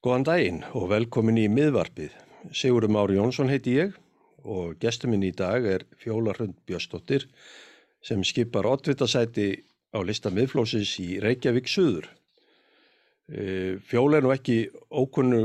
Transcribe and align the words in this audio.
Góðan 0.00 0.22
daginn 0.24 0.58
og 0.72 0.86
velkomin 0.88 1.36
í 1.36 1.42
miðvarpið. 1.52 2.14
Sigurum 2.56 2.96
Ári 2.96 3.18
Jónsson 3.18 3.50
heiti 3.52 3.74
ég 3.76 3.98
og 4.48 4.78
gestur 4.80 5.10
minn 5.12 5.26
í 5.28 5.32
dag 5.36 5.66
er 5.68 5.82
Fjóla 6.00 6.32
Hrund 6.32 6.54
Björnsdóttir 6.64 7.26
sem 8.00 8.22
skipar 8.24 8.64
oddvitasæti 8.70 9.50
á 9.92 10.00
lista 10.00 10.32
miðflósis 10.32 10.94
í 11.04 11.18
Reykjavík 11.20 11.68
Suður. 11.68 12.08
E, 13.28 13.76
Fjóla 13.90 14.22
er 14.22 14.24
nú 14.24 14.32
ekki 14.32 14.56
ókunnu 14.88 15.42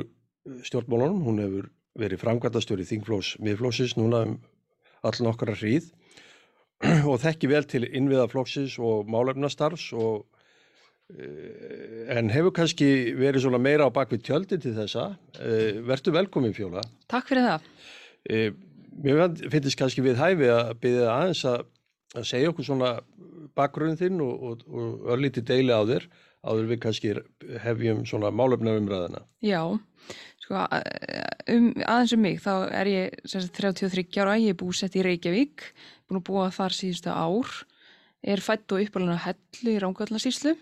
stjórnmálunum, 0.63 1.19
hún 1.27 1.43
hefur 1.43 1.67
verið 1.99 2.23
framkvæmtastjóri 2.23 2.87
Þingflós 2.87 3.33
miðflósis 3.43 3.97
núna 3.99 4.23
um 4.23 4.37
all 5.03 5.19
nokkara 5.27 5.57
hríð 5.59 5.91
og 7.11 7.19
þekki 7.27 7.51
vel 7.51 7.67
til 7.67 7.83
innviðaflóksis 7.91 8.79
og 8.79 9.11
málefnastarfs 9.11 9.91
og 9.99 10.23
en 11.13 12.31
hefur 12.33 12.53
kannski 12.55 12.87
verið 13.17 13.45
svona 13.45 13.61
meira 13.61 13.85
á 13.85 13.93
bakvið 13.93 14.23
tjöldi 14.25 14.57
til 14.61 14.73
þessa. 14.73 15.11
Eh, 15.37 15.81
Vertu 15.85 16.13
velkomin 16.15 16.55
Fjóla. 16.55 16.81
Takk 17.11 17.29
fyrir 17.29 17.45
það. 17.45 17.67
Eh, 18.29 18.51
mér 19.03 19.35
finnst 19.51 19.77
kannski 19.77 20.01
við 20.01 20.17
hæfi 20.17 20.49
að 20.49 20.73
byrja 20.81 21.11
aðeins 21.13 21.43
að, 21.45 21.65
að 22.15 22.29
segja 22.31 22.49
okkur 22.49 22.65
svona 22.65 22.91
bakgrunn 23.55 23.99
þinn 23.99 24.21
og, 24.25 24.33
og, 24.49 24.65
og 24.65 25.11
örlíti 25.13 25.45
deili 25.45 25.71
á 25.71 25.85
þér 25.85 26.09
áður 26.45 26.69
við 26.69 26.81
kannski 26.81 27.13
hefjum 27.63 28.03
svona 28.05 28.29
málefna 28.33 28.75
umræðina. 28.77 29.23
Já, 29.45 29.61
sko 30.41 30.59
um, 30.61 31.71
aðeins 31.85 32.13
um 32.13 32.21
mig 32.21 32.41
þá 32.41 32.53
er 32.69 32.89
ég 32.89 33.15
sagt, 33.25 33.55
33 33.57 34.05
ára, 34.21 34.37
ég 34.41 34.53
er 34.53 34.59
búsett 34.59 34.97
í 34.97 35.05
Reykjavík, 35.05 35.71
búin 36.05 36.21
að 36.21 36.27
búa 36.29 36.51
þar 36.53 36.77
síðustu 36.77 37.13
ár, 37.13 37.49
er 38.25 38.41
fætt 38.45 38.73
og 38.73 38.85
uppalina 38.85 39.17
hellu 39.25 39.73
í 39.73 39.81
Rángvallarsýslu 39.81 40.53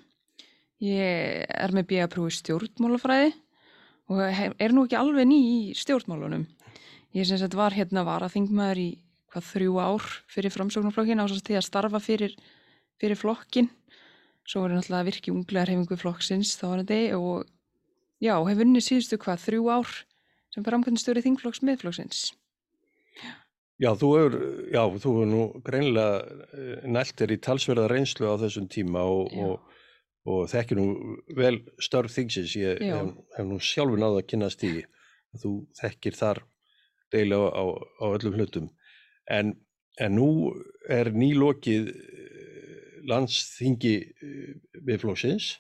Ég 0.81 1.45
er 1.47 1.73
með 1.75 1.87
B.A.prúi 1.91 2.33
stjórnmálafræði 2.33 3.31
og 4.11 4.19
er 4.23 4.73
nú 4.73 4.83
ekki 4.87 4.97
alveg 4.99 5.27
ný 5.29 5.39
í 5.39 5.57
stjórnmálunum. 5.77 6.47
Ég 7.13 7.29
sagt 7.29 7.55
var 7.55 7.75
hérna 7.75 8.03
var 8.07 8.25
að 8.25 8.39
þingmaður 8.39 8.81
í 8.81 8.89
hvað 9.33 9.49
þrjú 9.49 9.77
ár 9.81 10.09
fyrir 10.29 10.53
framsóknarflokkin 10.53 11.21
ásast 11.23 11.47
því 11.47 11.57
að 11.59 11.67
starfa 11.67 12.01
fyrir, 12.03 12.35
fyrir 13.01 13.17
flokkin. 13.17 13.69
Svo 14.45 14.63
var 14.63 14.73
ég 14.73 14.81
náttúrulega 14.81 15.07
virki 15.07 15.33
unglegar 15.33 15.71
hefingu 15.71 15.97
flokksins 15.97 16.55
þá 16.59 16.65
var 16.67 16.83
þetta 16.83 17.19
og 17.19 17.45
já, 18.21 18.35
hef 18.35 18.59
vunnið 18.59 18.85
síðustu 18.87 19.19
hvað 19.21 19.45
þrjú 19.45 19.69
ár 19.71 19.93
sem 20.53 20.65
framkvæmstjóri 20.65 21.23
þingflokks 21.25 21.63
meðflokksins. 21.65 22.25
Já, 23.81 23.89
þú 23.97 24.09
hefur, 24.17 24.35
já, 24.69 24.81
þú 25.01 25.13
hefur 25.15 25.29
nú 25.29 25.43
greinlega 25.65 26.19
eh, 26.53 26.83
næltir 26.85 27.33
í 27.33 27.39
talsverða 27.41 27.87
reynslu 27.91 28.29
á 28.29 28.37
þessum 28.43 28.67
tíma 28.71 29.01
og, 29.09 29.33
og 29.33 29.72
og 30.29 30.47
þekkir 30.51 30.79
nú 30.79 31.17
vel 31.35 31.57
störf 31.83 32.13
þingsins, 32.15 32.55
ég 32.59 32.79
hef, 32.83 33.11
hef 33.35 33.47
nú 33.47 33.59
sjálfur 33.59 33.99
náða 33.99 34.21
að 34.21 34.29
kynast 34.31 34.63
í 34.67 34.77
að 35.33 35.43
þú 35.43 35.53
þekkir 35.79 36.17
þar 36.19 36.41
deila 37.13 37.41
á, 37.51 37.63
á, 37.99 38.05
öllum 38.13 38.37
hlutum. 38.39 38.69
En, 39.29 39.53
en 39.99 40.15
nú 40.15 40.29
er 40.89 41.11
nýlokið 41.13 41.91
eh, 41.91 42.95
landsþingi 43.09 43.93
eh, 43.99 44.55
við 44.79 45.03
flóksins 45.03 45.57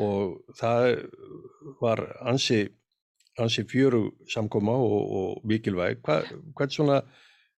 og 0.00 0.40
það 0.58 0.88
var 1.82 2.02
ansi, 2.26 2.64
ansi 3.42 3.66
fjöru 3.70 4.06
samkoma 4.30 4.74
og, 4.74 5.02
og 5.18 5.46
mikilvæg. 5.50 6.00
Hvað, 6.06 6.32
hvað 6.54 6.74
svona 6.78 7.02
Eh, 7.02 7.12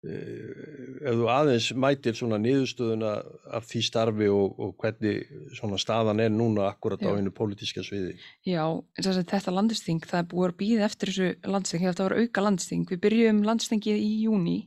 ef 0.05 1.17
þú 1.17 1.29
aðeins 1.33 1.69
mætir 1.81 2.17
svona 2.17 2.39
niðurstöðuna 2.43 3.13
af 3.57 3.67
því 3.71 3.83
starfi 3.87 4.29
og, 4.33 4.59
og 4.61 4.73
hvernig 4.81 5.23
svona 5.57 5.79
staðan 5.81 6.21
er 6.25 6.33
núna 6.33 6.67
akkurat 6.69 7.01
Já. 7.01 7.09
á 7.09 7.17
einu 7.17 7.33
pólitíska 7.35 7.85
sviði. 7.85 8.17
Já, 8.45 8.65
þetta 9.01 9.55
landisting, 9.55 10.03
það 10.05 10.21
er 10.21 10.29
búið 10.33 10.51
að 10.51 10.59
býða 10.61 10.89
eftir 10.89 11.13
þessu 11.13 11.53
landsting, 11.55 11.87
þetta 11.87 12.09
var 12.09 12.17
auka 12.21 12.45
landsting, 12.45 12.89
við 12.91 13.01
byrjum 13.07 13.41
landstingið 13.49 14.03
í 14.03 14.11
júni, 14.27 14.59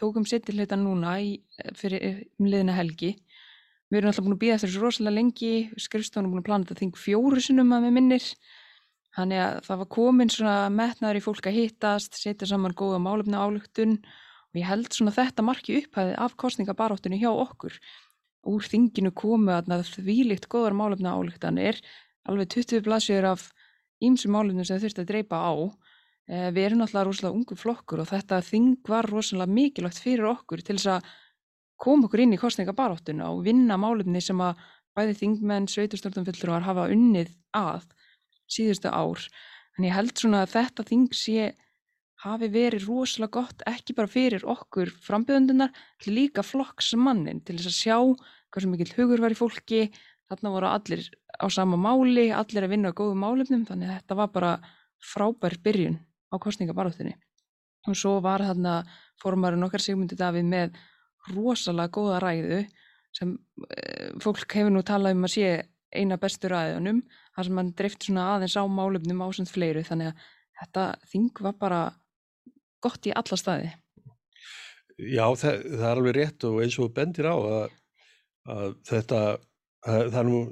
tókum 0.00 0.24
setjilheitan 0.28 0.86
núna 0.86 1.18
í, 1.20 1.34
fyrir 1.76 2.24
umliðina 2.40 2.78
helgi, 2.78 3.12
við 3.90 4.00
erum 4.00 4.12
alltaf 4.12 4.24
búin 4.24 4.38
að 4.38 4.42
býða 4.46 4.56
eftir 4.56 4.72
þessu 4.72 4.86
rosalega 4.86 5.18
lengi, 5.18 5.52
skrifstofunum 5.76 6.32
búin 6.32 6.44
að 6.44 6.48
plana 6.48 6.68
þetta 6.70 6.86
þing 6.86 7.04
fjóru 7.04 7.44
sinum 7.44 7.76
að 7.76 7.86
með 7.88 7.96
minnir, 7.98 8.32
þannig 9.18 9.44
að 9.44 9.60
það 9.66 9.84
var 9.84 9.92
komin 9.98 10.32
svona 10.32 10.56
metnaður 10.72 11.20
í 11.20 11.24
fólk 11.24 11.50
að 11.50 11.56
hittast, 11.58 12.16
setja 12.16 12.48
saman 12.48 12.76
góða 12.78 13.02
málefna 13.02 13.42
álugtun 13.42 13.98
og 14.50 14.58
og 14.58 14.58
ég 14.58 14.66
held 14.66 14.90
svona 14.90 15.14
þetta 15.14 15.44
marki 15.46 15.76
upphæði 15.78 16.16
af 16.18 16.34
kostningabaróttunni 16.40 17.20
hjá 17.20 17.30
okkur. 17.30 17.76
Úr 18.50 18.64
þinginu 18.66 19.12
komu 19.14 19.52
að 19.54 19.84
þvílikt 19.86 20.48
góðar 20.50 20.74
málefna 20.74 21.14
álíktanir 21.14 21.78
alveg 22.26 22.50
20 22.56 22.82
blaðsjöður 22.86 23.28
af 23.30 23.50
ímsum 24.02 24.34
málefnum 24.34 24.66
sem 24.66 24.80
þurfti 24.80 25.04
að 25.04 25.10
dreipa 25.12 25.38
á. 25.38 25.54
Eh, 26.30 26.50
við 26.50 26.66
erum 26.66 26.82
alltaf 26.82 27.06
rosalega 27.06 27.36
ungu 27.36 27.56
flokkur 27.58 28.02
og 28.02 28.10
þetta 28.10 28.40
þing 28.42 28.80
var 28.88 29.06
rosalega 29.10 29.54
mikilvægt 29.54 30.02
fyrir 30.02 30.30
okkur 30.32 30.64
til 30.64 30.78
þess 30.78 30.96
að 30.96 31.14
koma 31.80 32.08
okkur 32.08 32.24
inn 32.24 32.34
í 32.34 32.40
kostningabaróttuna 32.40 33.30
og 33.30 33.44
vinna 33.46 33.78
málefni 33.80 34.20
sem 34.22 34.40
að 34.40 34.58
bæði 34.98 35.14
þingmenn, 35.20 35.70
sveiturstjórnumfyllur 35.70 36.56
var 36.56 36.66
hafa 36.66 36.90
unnið 36.90 37.30
að 37.54 37.86
síðustu 38.50 38.90
ár. 38.90 39.22
En 39.78 39.86
ég 39.86 39.94
held 39.94 40.16
svona 40.18 40.42
að 40.42 40.56
þetta 40.56 40.86
þing 40.90 41.14
sé 41.14 41.52
hafi 42.24 42.50
verið 42.52 42.86
rosalega 42.88 43.32
gott 43.38 43.64
ekki 43.68 43.96
bara 43.96 44.10
fyrir 44.10 44.44
okkur 44.48 44.92
frambjöðundunar 45.04 45.72
líka 46.06 46.44
flokksmannin 46.44 47.40
til 47.44 47.56
þess 47.58 47.70
að 47.70 47.78
sjá 47.78 47.96
hversu 48.50 48.70
mikill 48.70 48.92
hugur 48.98 49.22
var 49.24 49.32
í 49.32 49.38
fólki. 49.38 49.88
Þarna 50.30 50.52
voru 50.54 50.68
allir 50.70 51.06
á 51.40 51.46
sama 51.50 51.78
máli 51.80 52.28
allir 52.34 52.66
að 52.66 52.74
vinna 52.74 52.92
á 52.92 52.98
góðu 52.98 53.16
málefnum 53.18 53.64
þannig 53.66 53.88
að 53.88 53.98
þetta 53.98 54.18
var 54.20 54.30
bara 54.34 54.52
frábær 55.00 55.56
byrjun 55.64 55.98
á 56.30 56.36
kostningabarðutinni 56.38 57.16
og 57.88 57.96
svo 57.96 58.18
var 58.22 58.44
þarna 58.44 58.82
formarinn 59.20 59.64
okkar 59.64 59.82
Sigmundi 59.82 60.18
Davíð 60.18 60.46
með 60.48 60.76
rosalega 61.32 61.94
góða 61.96 62.20
ræðu 62.22 62.60
sem 63.16 63.32
e, 63.66 64.10
fólk 64.22 64.44
hefur 64.54 64.74
nú 64.74 64.82
talað 64.86 65.16
um 65.16 65.26
að 65.26 65.34
sé 65.34 65.48
eina 65.90 66.20
bestur 66.20 66.52
ræðunum 66.54 67.00
þar 67.34 67.48
sem 67.48 67.60
hann 67.60 67.72
dreifti 67.78 68.10
svona 68.10 68.28
aðeins 68.34 68.58
á 68.60 68.64
málefnum 68.70 69.24
ásend 69.24 69.50
fleiru 69.50 69.82
þannig 69.86 70.12
að 70.12 70.28
þetta 70.60 70.84
þing 71.10 71.42
var 71.46 71.56
bara 71.58 71.80
gott 72.84 73.08
í 73.08 73.14
alla 73.16 73.38
staði. 73.38 73.70
Já, 75.00 75.24
það, 75.38 75.62
það 75.70 75.86
er 75.86 76.00
alveg 76.00 76.16
rétt 76.16 76.44
og 76.48 76.58
eins 76.64 76.76
og 76.82 76.92
bendir 76.96 77.30
á 77.30 77.36
að, 77.36 77.78
að 78.52 78.74
þetta, 78.90 79.22
að, 79.86 80.02
það 80.12 80.20
er 80.20 80.28
nú, 80.28 80.42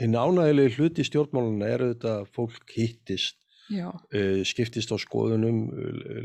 hinn 0.00 0.18
ánægilegi 0.20 0.76
hluti 0.76 1.06
stjórnmáluna 1.08 1.70
er 1.70 1.86
auðvitað 1.86 2.20
að 2.20 2.30
fólk 2.36 2.76
hittist, 2.76 3.38
uh, 3.72 4.40
skiptist 4.44 4.92
á 4.92 4.96
skoðunum, 5.00 5.66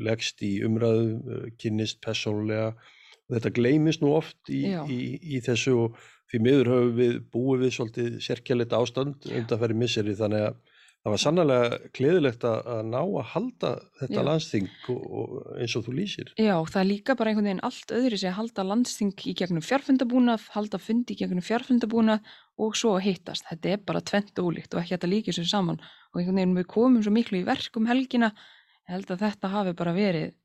leggst 0.04 0.44
í 0.44 0.58
umræðu, 0.68 1.46
kynnist 1.62 2.02
persónulega. 2.04 2.74
Þetta 3.30 3.54
gleimist 3.54 4.02
nú 4.02 4.16
oft 4.18 4.50
í, 4.50 4.64
í, 4.90 5.00
í 5.38 5.40
þessu 5.46 5.76
og 5.86 6.00
því 6.30 6.42
miður 6.46 6.72
höfum 6.74 6.96
við 6.98 7.16
búið 7.34 7.64
við 7.64 7.76
svolítið 7.76 8.18
sérkjælit 8.26 8.74
ástand 8.78 9.28
undan 9.30 9.62
ferið 9.62 9.80
misseri 9.82 10.16
þannig 10.18 10.48
að 10.50 10.60
það 11.00 11.14
var 11.14 11.22
sannlega 11.24 11.78
kleðilegt 11.96 12.44
að 12.50 12.82
ná 12.90 13.00
að 13.00 13.28
halda 13.34 13.72
þetta 14.02 14.18
Já. 14.18 14.24
landsting 14.28 14.68
eins 14.90 15.76
og 15.80 15.86
þú 15.86 15.96
lýsir. 15.96 16.34
Já, 16.36 16.56
það 16.60 16.82
er 16.82 16.90
líka 16.90 17.16
bara 17.20 17.32
einhvern 17.32 17.50
veginn 17.50 17.64
allt 17.70 17.94
öðru 17.96 18.20
sem 18.20 18.34
að 18.34 18.38
halda 18.40 18.66
landsting 18.68 19.26
í 19.32 19.36
gegnum 19.40 19.64
fjárfundabúnað, 19.64 20.50
halda 20.56 20.82
fundi 20.84 21.16
í 21.16 21.20
gegnum 21.22 21.46
fjárfundabúnað 21.46 22.36
og 22.60 22.76
svo 22.76 22.98
að 22.98 23.06
hittast. 23.08 23.48
Þetta 23.48 23.74
er 23.74 23.86
bara 23.88 24.04
tvent 24.04 24.44
ólíkt 24.44 24.76
og 24.76 24.84
ekki 24.84 24.98
þetta 24.98 25.12
líkið 25.14 25.40
sér 25.40 25.50
saman 25.54 25.80
og 25.80 26.20
einhvern 26.20 26.42
veginn 26.42 26.60
við 26.60 26.70
komum 26.76 27.06
svo 27.06 27.16
miklu 27.16 27.40
í 27.40 27.48
verkum 27.48 27.88
helgina, 27.88 28.34
ég 28.84 28.98
held 28.98 29.16
að 29.16 29.24
þetta 29.24 29.54
hafi 29.56 29.76
bara 29.80 29.96
verið 29.96 30.36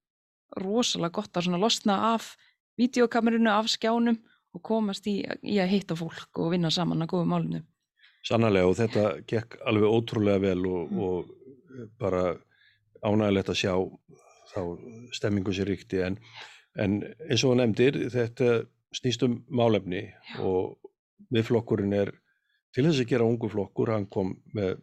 rosalega 0.60 1.18
gott 1.18 1.36
að 1.36 1.58
losna 1.58 1.98
af 2.14 2.34
videokamerunu, 2.78 3.50
af 3.50 3.70
skjánum 3.72 4.20
og 4.54 4.62
komast 4.62 5.06
í, 5.10 5.20
í 5.42 5.58
að 5.58 5.72
hitta 5.72 5.96
fólk 5.98 6.38
og 6.38 6.52
vinna 6.54 6.70
saman 6.70 7.02
að 7.02 7.14
góðu 7.14 7.30
málunum. 7.30 7.64
Sannarlega 8.24 8.70
og 8.70 8.78
þetta 8.78 9.04
gekk 9.28 9.58
alveg 9.68 9.96
ótrúlega 9.98 10.42
vel 10.46 10.66
og, 10.68 10.90
mm. 10.90 11.00
og 11.04 11.90
bara 12.00 12.24
ánægilegt 13.04 13.52
að 13.52 13.60
sjá 13.60 13.74
þá 14.54 14.60
stemmingu 15.12 15.52
sér 15.54 15.68
ríkti 15.68 16.00
en, 16.06 16.16
en 16.80 17.00
eins 17.28 17.44
og 17.44 17.58
nefndir 17.58 17.98
þetta 18.14 18.64
snýst 18.94 19.24
um 19.26 19.40
málefni 19.50 20.06
Já. 20.06 20.38
og 20.46 20.78
viðflokkurinn 21.34 21.96
er 21.98 22.12
til 22.74 22.86
þess 22.86 23.02
að 23.02 23.10
gera 23.10 23.26
ungu 23.26 23.50
flokkur, 23.50 23.92
hann 23.94 24.06
kom 24.10 24.34
með 24.54 24.78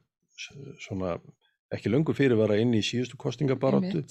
svona 0.81 1.17
ekki 1.71 1.91
löngu 1.91 2.15
fyrirvara 2.15 2.57
inn 2.59 2.73
í 2.75 2.83
síðustu 2.83 3.19
kostingabaróttu, 3.19 4.03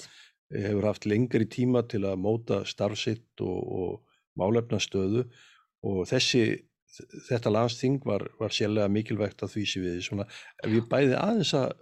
hefur 0.51 0.87
haft 0.89 1.07
lengri 1.09 1.47
tíma 1.49 1.83
til 1.89 2.03
að 2.09 2.21
móta 2.21 2.61
starfsitt 2.67 3.41
og, 3.45 3.59
og 3.61 4.41
málefnastöðu 4.41 5.25
og 5.87 6.03
þessi 6.09 6.43
þetta 7.27 7.53
landsting 7.53 8.01
var, 8.05 8.25
var 8.39 8.53
sérlega 8.55 8.91
mikilvægt 8.91 9.43
að 9.45 9.55
því 9.55 9.65
sem 9.69 9.85
við 9.85 10.01
svona, 10.05 10.27
ef 10.63 10.73
ég 10.75 10.87
bæði 10.91 11.17
aðeins 11.19 11.53
að 11.57 11.75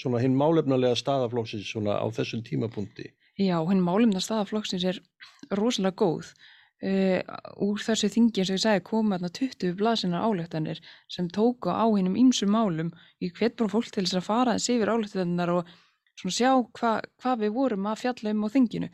svona 0.00 0.22
hinn 0.22 0.36
málefnulega 0.38 0.96
staðaflóksins 0.98 1.70
svona 1.70 1.96
á 2.00 2.06
þessum 2.14 2.42
tímapunkti. 2.46 3.10
Já, 3.40 3.56
hinn 3.68 3.82
málefnulega 3.84 4.24
staðaflóksins 4.24 4.84
er 4.90 5.00
rosalega 5.54 5.96
góð. 6.04 6.34
Uh, 6.84 7.22
úr 7.64 7.80
þessu 7.80 8.10
þingi 8.12 8.42
eins 8.42 8.50
og 8.50 8.58
ég 8.58 8.62
segi 8.64 8.82
koma 8.84 9.16
þarna 9.16 9.30
20 9.38 9.76
blaðsina 9.78 10.20
álöktanir 10.26 10.80
sem 11.08 11.30
tóku 11.32 11.72
á 11.72 11.86
hinnum 11.86 12.18
ýmsum 12.18 12.52
málum. 12.52 12.90
Í 13.24 13.30
hvet 13.32 13.56
bara 13.56 13.72
fólk 13.72 13.88
til 13.94 14.04
þess 14.04 14.18
að 14.20 14.26
fara 14.26 14.56
þessi 14.58 14.76
yfir 14.76 14.92
álöktanir 14.92 15.52
og 15.54 15.70
svona 16.18 16.36
sjá 16.36 16.50
hvað 16.76 17.06
hva 17.22 17.36
við 17.40 17.54
vorum 17.54 17.88
að 17.88 18.02
fjalla 18.02 18.34
um 18.34 18.44
á 18.44 18.48
þinginu 18.52 18.90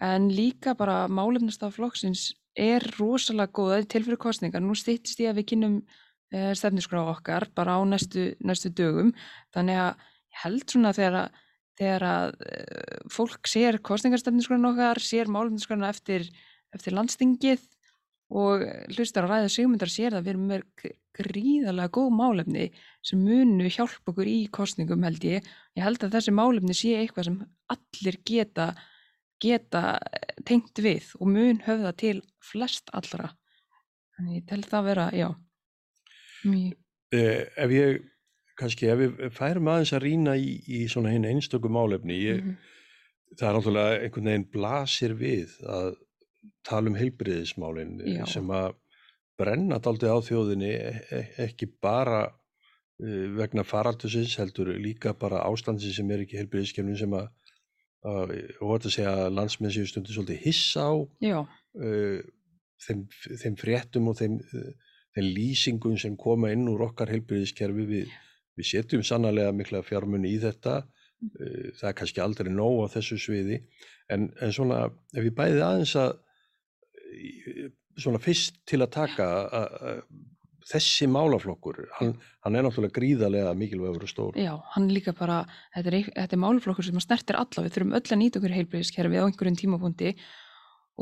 en 0.00 0.30
líka 0.32 0.74
bara 0.78 1.08
málefnastaf 1.08 1.76
flokksins 1.76 2.30
er 2.58 2.84
rosalega 2.98 3.52
góða 3.52 3.82
til 3.88 4.04
fyrir 4.04 4.20
kostningar, 4.20 4.62
nú 4.62 4.76
stýttist 4.76 5.20
ég 5.20 5.32
að 5.32 5.40
við 5.40 5.48
kynum 5.52 5.76
uh, 5.80 5.84
eh, 6.32 6.52
stefnisgrá 6.56 7.04
okkar 7.12 7.48
bara 7.56 7.76
á 7.76 7.80
næstu, 7.84 8.32
næstu 8.44 8.72
dögum 8.72 9.12
þannig 9.54 9.80
að 9.80 9.92
ég 10.32 10.42
held 10.44 10.64
svona 10.68 10.94
þegar 10.96 11.18
að, 11.22 11.38
þegar 11.80 12.08
að 12.08 12.34
uh, 12.46 12.96
fólk 13.12 13.48
sér 13.48 13.80
kostningarstefnisgrána 13.84 14.72
okkar, 14.72 15.00
sér 15.00 15.32
málefnaskrana 15.32 15.92
eftir, 15.92 16.28
eftir 16.76 16.96
landstingið 16.96 17.64
og 18.32 18.64
hlustar 18.96 19.26
að 19.26 19.34
ræða 19.34 19.52
sigmyndar 19.52 19.92
sér 19.92 20.16
að 20.16 20.26
við 20.26 20.34
erum 20.34 20.46
með 20.48 20.92
gríðarlega 21.12 21.92
góð 21.92 22.14
málefni 22.16 22.68
sem 23.04 23.20
munu 23.20 23.68
hjálpa 23.68 24.12
okkur 24.12 24.28
í 24.28 24.38
kostningum 24.54 25.04
held 25.04 25.24
ég. 25.26 25.44
Ég 25.76 25.84
held 25.84 26.04
að 26.06 26.16
þessi 26.16 26.32
málefni 26.36 26.76
sé 26.76 26.94
eitthvað 26.96 27.28
sem 27.28 27.38
allir 27.74 28.18
geta 28.28 28.70
geta 29.42 29.84
eh, 29.98 30.34
tengt 30.48 30.78
við 30.84 31.10
og 31.20 31.32
mun 31.34 31.62
höfða 31.66 31.92
til 31.98 32.18
flest 32.42 32.92
allra. 32.96 33.32
Þannig 34.16 34.40
ég 34.40 34.46
tel 34.50 34.62
það 34.64 34.78
að 34.80 34.88
vera, 34.90 35.06
já, 35.16 35.28
mjög. 36.48 36.78
Eh, 37.12 37.40
ef 37.64 37.74
ég, 37.74 38.04
kannski, 38.60 38.88
ef 38.88 39.00
við 39.02 39.24
færum 39.36 39.68
aðeins 39.72 39.94
að 39.96 40.04
rýna 40.06 40.36
í, 40.40 40.54
í 40.64 40.84
svona 40.88 41.12
hinn 41.12 41.28
einstöku 41.28 41.68
málefni, 41.72 42.16
ég, 42.22 42.40
mm 42.42 42.54
-hmm. 42.54 43.36
það 43.38 43.48
er 43.48 43.58
náttúrulega 43.58 43.98
einhvern 43.98 44.30
veginn 44.30 44.50
blasir 44.52 45.16
við 45.18 45.58
að 45.68 45.90
tala 46.66 46.90
um 46.90 46.96
heilbriðismálinn 46.98 48.00
sem 48.30 48.50
að 48.50 48.72
brenna 49.38 49.78
daldi 49.82 50.10
á 50.10 50.18
þjóðinni 50.22 50.70
e, 50.70 50.92
e, 51.10 51.20
ekki 51.46 51.68
bara 51.82 52.26
uh, 52.28 53.26
vegna 53.38 53.64
faraldusins 53.66 54.36
heldur 54.40 54.72
líka 54.78 55.14
bara 55.18 55.42
ástandin 55.48 55.94
sem 55.94 56.10
er 56.10 56.24
ekki 56.24 56.38
heilbriðiskefnin 56.40 56.98
sem 56.98 57.16
að 57.18 57.30
og 58.02 58.32
þetta 58.72 58.90
segja 58.90 59.12
að 59.26 59.34
landsmenn 59.36 59.74
séu 59.74 59.86
stundu 59.86 60.14
svolítið 60.14 60.40
hissa 60.46 60.88
á 60.90 60.94
uh, 60.98 62.18
þeim, 62.82 63.04
þeim 63.42 63.58
fréttum 63.60 64.10
og 64.10 64.18
þeim, 64.18 64.40
þeim 65.14 65.28
lýsingum 65.36 65.94
sem 66.00 66.16
koma 66.18 66.50
inn 66.54 66.66
úr 66.72 66.88
okkar 66.88 67.12
heilbyrðiskerfi 67.12 67.86
við, 67.86 68.16
við 68.58 68.70
setjum 68.72 69.06
sannarlega 69.06 69.54
mikla 69.54 69.84
fjármunni 69.86 70.34
í 70.34 70.40
þetta 70.42 70.80
uh, 70.82 71.70
það 71.78 71.88
er 71.92 71.96
kannski 72.00 72.24
aldrei 72.24 72.50
nóg 72.50 72.82
á 72.90 72.94
þessu 72.98 73.20
sviði. 73.22 73.62
En, 74.10 74.32
en 74.42 74.52
svona 74.52 74.84
ef 75.14 75.22
við 75.22 75.36
bæðið 75.38 75.64
aðeins 75.68 75.96
að 76.00 76.18
svona 78.02 78.18
fyrst 78.22 78.62
til 78.68 78.80
að 78.82 78.94
taka 78.94 79.26
að 79.52 80.04
þessi 80.68 81.08
málaflokkur, 81.10 81.80
hann, 81.98 82.12
hann 82.44 82.56
er 82.58 82.64
náttúrulega 82.66 82.96
gríðarlega 82.96 83.52
mikilvægur 83.58 84.06
og 84.06 84.10
stór. 84.10 84.38
Já, 84.38 84.54
hann 84.74 84.88
líka 84.92 85.14
bara, 85.16 85.42
þetta 85.74 85.92
er, 85.92 86.08
þetta 86.12 86.38
er 86.38 86.42
málaflokkur 86.44 86.86
sem 86.86 87.02
snertir 87.02 87.38
alla, 87.40 87.64
við 87.66 87.76
þurfum 87.76 87.96
öll 87.98 88.04
að 88.04 88.20
nýta 88.20 88.40
okkur 88.40 88.56
heilbreyðiskerfið 88.58 89.22
á 89.22 89.26
einhverjum 89.26 89.58
tímapunkti 89.62 90.14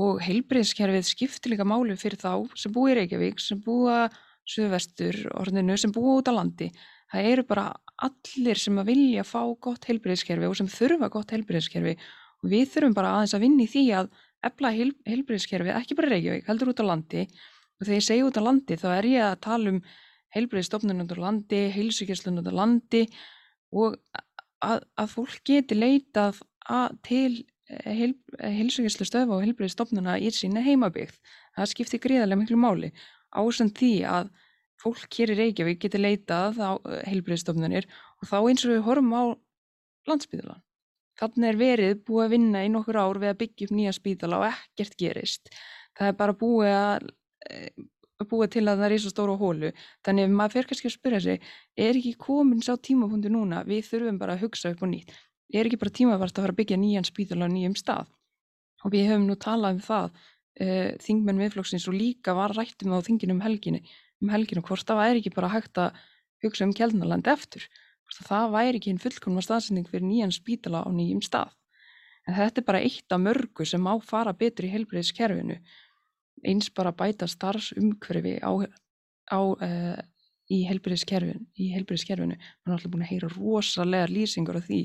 og 0.01 0.23
heilbreyðiskerfið 0.25 1.07
skiptir 1.09 1.55
líka 1.55 1.67
málu 1.69 1.97
fyrir 2.01 2.21
þá 2.21 2.33
sem 2.59 2.75
búa 2.75 2.93
í 2.93 2.99
Reykjavík, 3.01 3.43
sem 3.43 3.61
búa 3.65 4.09
Suðvestur, 4.51 5.15
orðinu, 5.39 5.77
sem 5.79 5.93
búa 5.95 6.17
út 6.19 6.31
á 6.31 6.35
landi. 6.35 6.71
Það 7.13 7.29
eru 7.29 7.45
bara 7.47 7.67
allir 8.03 8.59
sem 8.59 8.79
að 8.81 8.89
vilja 8.91 9.23
fá 9.27 9.43
gott 9.63 9.85
heilbreyðiskerfi 9.87 10.49
og 10.49 10.57
sem 10.59 10.71
þurfa 10.71 11.11
gott 11.13 11.35
heilbreyðiskerfi 11.35 11.95
og 12.41 12.51
við 12.51 12.67
þurfum 12.73 12.97
bara 12.97 13.13
aðeins 13.19 13.37
að 13.37 13.45
vinni 13.45 13.67
því 13.71 13.85
að 14.01 14.11
efla 14.49 14.73
heil, 14.75 14.91
heilbreyðiskerfi, 15.07 15.75
ekki 15.77 15.99
bara 15.99 16.13
Reykjavík, 16.15 16.47
heldur 16.49 16.73
út 16.73 16.83
á 16.83 16.91
landi 16.91 17.27
Og 17.81 17.87
þegar 17.87 17.97
ég 17.97 18.07
segi 18.07 18.25
út 18.27 18.39
á 18.39 18.43
landi 18.45 18.77
þá 18.77 18.89
er 18.93 19.09
ég 19.09 19.27
að 19.27 19.39
tala 19.47 19.75
um 19.75 19.81
heilbreyðstofnun 20.37 21.05
út 21.05 21.15
á 21.17 21.25
landi, 21.25 21.63
heilsugjörslun 21.75 22.43
út 22.43 22.51
á 22.51 22.55
landi 22.55 23.07
og 23.75 23.97
að, 24.61 24.85
að 25.01 25.15
fólk 25.15 25.41
geti 25.49 25.79
leitað 25.79 26.43
að, 26.69 26.99
til 27.07 27.33
eh, 27.71 27.91
heil, 27.97 28.13
heilsugjörnslu 28.39 29.09
stöfa 29.09 29.37
og 29.37 29.45
heilbreyðstofnuna 29.47 30.19
í 30.21 30.31
sína 30.35 30.63
heimabyggt. 30.65 31.19
Það 31.57 31.73
skiptir 31.73 32.03
gríðarlega 32.05 32.43
miklu 32.43 32.61
máli. 32.61 32.93
Ásand 33.31 33.77
því 33.79 33.93
að 34.11 34.31
fólk 34.81 35.19
hér 35.19 35.35
í 35.35 35.39
Reykjavík 35.39 35.83
geti 35.83 36.01
leitað 36.01 36.61
á 36.61 36.73
eh, 36.79 37.05
heilbreyðstofnunir 37.11 37.89
og 38.21 38.29
þá 38.31 38.37
eins 38.41 38.67
og 38.67 38.75
við 38.75 38.85
horfum 38.87 39.15
á 39.17 39.23
landsbyðalan. 40.11 40.65
Þannig 41.21 41.51
er 41.51 41.59
verið 41.61 41.99
búið 42.09 42.25
að 42.25 42.35
vinna 42.37 42.63
í 42.65 42.71
nokkur 42.73 42.97
ár 42.97 43.19
við 43.21 43.33
að 43.33 43.41
byggja 43.43 43.67
upp 43.67 43.73
nýja 43.77 43.93
spítala 43.93 44.39
og 44.41 44.47
ekkert 44.49 44.95
gerist. 45.01 45.51
Það 45.99 46.13
er 46.13 46.15
bara 46.17 46.37
búið 46.41 46.77
að 46.77 47.11
Eh, 47.49 47.71
búið 48.29 48.51
til 48.57 48.67
að 48.69 48.81
það 48.81 48.87
er 48.87 48.95
í 48.95 49.01
svo 49.01 49.11
stóru 49.13 49.35
hólu 49.41 49.71
þannig 50.05 50.27
ef 50.27 50.33
maður 50.37 50.57
fer 50.57 50.67
kannski 50.69 50.89
að 50.91 50.95
spyrja 50.97 51.21
sig 51.25 51.47
er 51.87 51.97
ekki 51.97 52.13
komin 52.21 52.61
sá 52.65 52.75
tímapunkti 52.77 53.33
núna? 53.33 53.63
Við 53.65 53.87
þurfum 53.89 54.19
bara 54.21 54.37
að 54.37 54.45
hugsa 54.45 54.73
upp 54.75 54.83
og 54.85 54.91
nýtt. 54.93 55.15
Er 55.53 55.67
ekki 55.67 55.81
bara 55.81 55.95
tímavart 55.97 56.37
að 56.37 56.45
fara 56.45 56.55
að 56.55 56.61
byggja 56.61 56.79
nýjan 56.81 57.09
spítal 57.09 57.41
á 57.41 57.49
nýjum 57.49 57.77
stað? 57.79 58.11
Og 58.85 58.93
við 58.93 59.09
höfum 59.11 59.27
nú 59.29 59.37
talað 59.41 59.77
um 59.77 59.83
það 59.87 60.07
uh, 60.11 60.91
þingmenn 61.01 61.43
viðflokksins 61.45 61.89
og 61.89 61.97
líka 61.97 62.37
var 62.37 62.55
rættum 62.57 62.93
á 62.93 63.01
þingin 63.05 63.35
um 63.37 63.45
helginu 63.45 63.81
um 64.21 64.33
helginu 64.33 64.65
hvort 64.69 64.85
það 64.85 65.01
væri 65.01 65.23
ekki 65.23 65.33
bara 65.33 65.53
hægt 65.55 65.81
að 65.81 65.97
hugsa 66.45 66.67
um 66.69 66.75
kjælnaland 66.77 67.29
eftir 67.29 67.65
hvort 68.05 68.29
það 68.29 68.53
væri 68.53 68.81
ekki 68.81 68.93
einn 68.93 69.01
fullkomna 69.01 69.45
staðsending 69.45 69.89
fyrir 69.89 70.05
nýjan 70.05 70.35
spítala 70.35 70.85
á 70.85 70.89
nýjum 70.93 71.25
stað? 71.25 71.55
En 72.29 72.37
þetta 72.37 72.61
er 72.61 72.67
bara 72.69 72.83
eitt 72.85 73.13
af 73.13 73.23
mörgu 73.23 73.65
sem 73.67 73.81
má 73.81 73.95
fara 74.05 74.37
betur 74.37 74.69
í 74.69 74.73
heilbreyðskerfinu 74.75 75.57
eins 76.47 76.71
bara 76.75 76.93
bæta 76.97 77.29
starfsumhverfi 77.31 78.39
á, 78.41 78.51
á 79.31 79.41
uh, 79.41 79.99
í 80.51 80.63
helbriðskerfinu 80.67 81.47
í 81.61 81.71
helbriðskerfinu, 81.75 82.37
maður 82.37 82.73
er 82.73 82.77
alltaf 82.77 82.93
búin 82.95 83.05
að 83.07 83.13
heyra 83.13 83.33
rosalega 83.35 84.11
lýsingur 84.11 84.59
af 84.59 84.67
því 84.67 84.81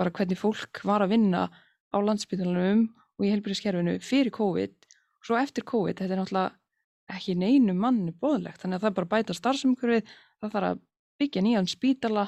bara 0.00 0.14
hvernig 0.16 0.40
fólk 0.40 0.80
var 0.88 1.04
að 1.04 1.12
vinna 1.14 1.44
á 1.50 1.96
landsbytunum 2.00 2.86
og 3.18 3.26
í 3.26 3.30
helbriðskerfinu 3.34 3.98
fyrir 4.02 4.32
COVID. 4.34 4.74
Og 5.20 5.28
svo 5.28 5.36
eftir 5.36 5.66
COVID 5.68 6.00
þetta 6.00 6.16
er 6.16 6.22
náttúrulega 6.22 6.56
ekki 7.10 7.34
neinu 7.36 7.74
manni 7.74 8.14
bóðlegt, 8.14 8.62
þannig 8.62 8.78
að 8.78 8.84
það 8.84 8.90
er 8.90 8.98
bara 8.98 9.12
bæta 9.14 9.36
starfsumhverfi, 9.36 10.16
það 10.40 10.52
þarf 10.54 10.68
að 10.70 10.82
byggja 11.20 11.42
nýjan 11.44 11.68
spítala, 11.68 12.26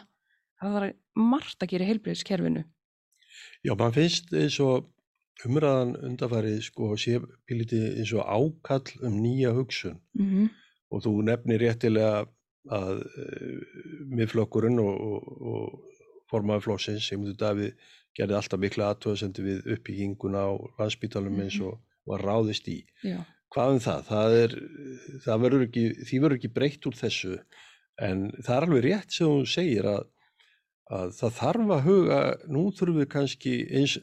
það 0.59 0.77
þarf 0.77 0.89
að 0.89 1.29
margt 1.33 1.65
að 1.65 1.73
gera 1.73 1.89
helbriðskerfinu 1.89 2.65
Já, 3.63 3.75
mann 3.79 3.95
finnst 3.95 4.33
eins 4.35 4.59
og 4.63 4.89
umræðan 5.47 5.97
undarfarið 6.09 6.61
sko 6.69 6.93
sé 7.01 7.19
pílitið 7.49 7.87
eins 7.99 8.13
og 8.17 8.27
ákall 8.27 9.07
um 9.07 9.17
nýja 9.23 9.53
hugsun 9.57 9.99
mm 10.19 10.27
-hmm. 10.29 10.51
og 10.91 11.03
þú 11.05 11.13
nefnir 11.29 11.61
réttilega 11.61 12.27
að 12.71 13.03
uh, 13.03 13.59
miðflokkurinn 14.07 14.79
og, 14.79 14.95
og, 15.01 15.23
og 15.53 15.93
formaður 16.31 16.65
flósins, 16.67 17.09
Sigmundur 17.09 17.37
Davíð 17.41 17.75
gerði 18.17 18.37
alltaf 18.37 18.61
mikla 18.61 18.93
aðtöðasendi 18.93 19.43
við 19.43 19.69
uppbygginguna 19.75 20.45
á 20.47 20.53
landsbítalum 20.79 21.41
eins 21.41 21.59
mhm. 21.59 21.67
og 21.69 21.81
var 22.07 22.25
ráðist 22.27 22.69
í. 22.69 22.83
Já. 23.03 23.21
Hvað 23.53 23.75
um 23.75 23.83
það? 23.85 24.01
það, 24.09 24.35
er, 24.45 24.55
það 25.25 25.45
verður 25.45 25.67
ekki, 25.67 25.85
því 26.09 26.21
verður 26.25 26.39
ekki 26.39 26.55
breytt 26.57 26.89
úr 26.89 26.97
þessu 26.97 27.35
en 28.01 28.25
það 28.41 28.55
er 28.57 28.67
alveg 28.67 28.85
rétt 28.87 29.13
sem 29.13 29.29
þú 29.29 29.47
segir 29.53 29.89
að, 29.91 30.07
að 30.99 31.13
það 31.19 31.35
þarf 31.41 31.75
að 31.77 31.85
huga, 31.89 32.21
nú 32.49 32.63
þurfum 32.73 33.03
við 33.03 33.11
kannski 33.13 33.55
eins 33.69 33.99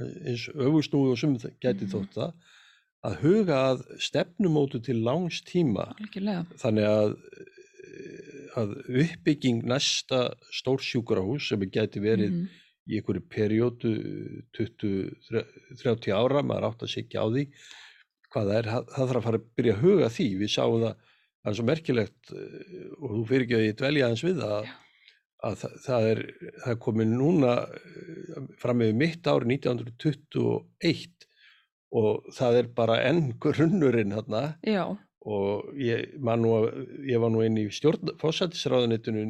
eins 0.00 0.46
öfusnúi 0.54 1.12
og 1.12 1.20
sem 1.20 1.36
gæti 1.38 1.86
mm. 1.86 1.92
þótt 1.92 2.16
það 2.18 2.32
að 3.08 3.18
huga 3.24 3.58
að 3.70 3.84
stefnumótu 4.02 4.80
til 4.84 4.98
langs 5.06 5.40
tíma 5.48 5.86
Alkjörlega. 5.94 6.44
þannig 6.60 6.88
að, 6.88 7.14
að 8.60 8.74
uppbygging 9.04 9.62
næsta 9.68 10.22
stórsjúkurahús 10.60 11.48
sem 11.52 11.64
gæti 11.68 12.02
verið 12.04 12.34
mm. 12.34 12.48
í 12.90 13.00
einhverju 13.00 13.24
perjótu 13.32 13.94
20-30 14.58 16.12
ára, 16.16 16.44
maður 16.44 16.70
átt 16.70 16.84
að 16.84 16.94
sigja 16.96 17.24
á 17.24 17.26
því 17.30 17.46
hvað 18.30 18.50
það 18.50 18.58
er, 18.58 18.68
það 18.74 19.06
þarf 19.06 19.20
að 19.20 19.24
fara 19.28 19.40
að 19.40 19.48
byrja 19.58 19.76
að 19.76 19.86
huga 19.86 20.10
því, 20.14 20.28
við 20.42 20.52
sáum 20.52 20.82
það 20.84 21.06
það 21.40 21.50
er 21.50 21.58
svo 21.58 21.66
merkilegt 21.68 22.32
eh, 22.36 22.86
og 23.00 23.12
þú 23.14 23.24
fyrir 23.30 23.46
ekki 23.46 23.58
að 23.58 23.66
ég 23.66 23.76
dvelja 23.80 24.08
aðeins 24.08 24.24
við 24.26 24.42
að 24.46 24.70
að 25.46 25.56
það, 25.62 25.76
það 25.86 26.08
er, 26.10 26.22
er 26.68 26.78
komið 26.84 27.12
núna 27.14 27.54
eh, 27.64 28.40
fram 28.60 28.80
með 28.82 28.94
mitt 29.00 29.30
ár 29.30 29.46
1921 29.48 31.28
og 32.00 32.32
það 32.36 32.58
er 32.60 32.72
bara 32.76 33.00
enn 33.08 33.32
grunnurinn 33.42 34.14
hérna 34.14 34.44
og 35.20 35.72
ég, 35.76 36.14
nú, 36.40 36.54
ég 37.08 37.20
var 37.20 37.32
nú 37.32 37.42
inn 37.44 37.58
í 37.60 37.66
fósættisráðunitinu 37.68 39.26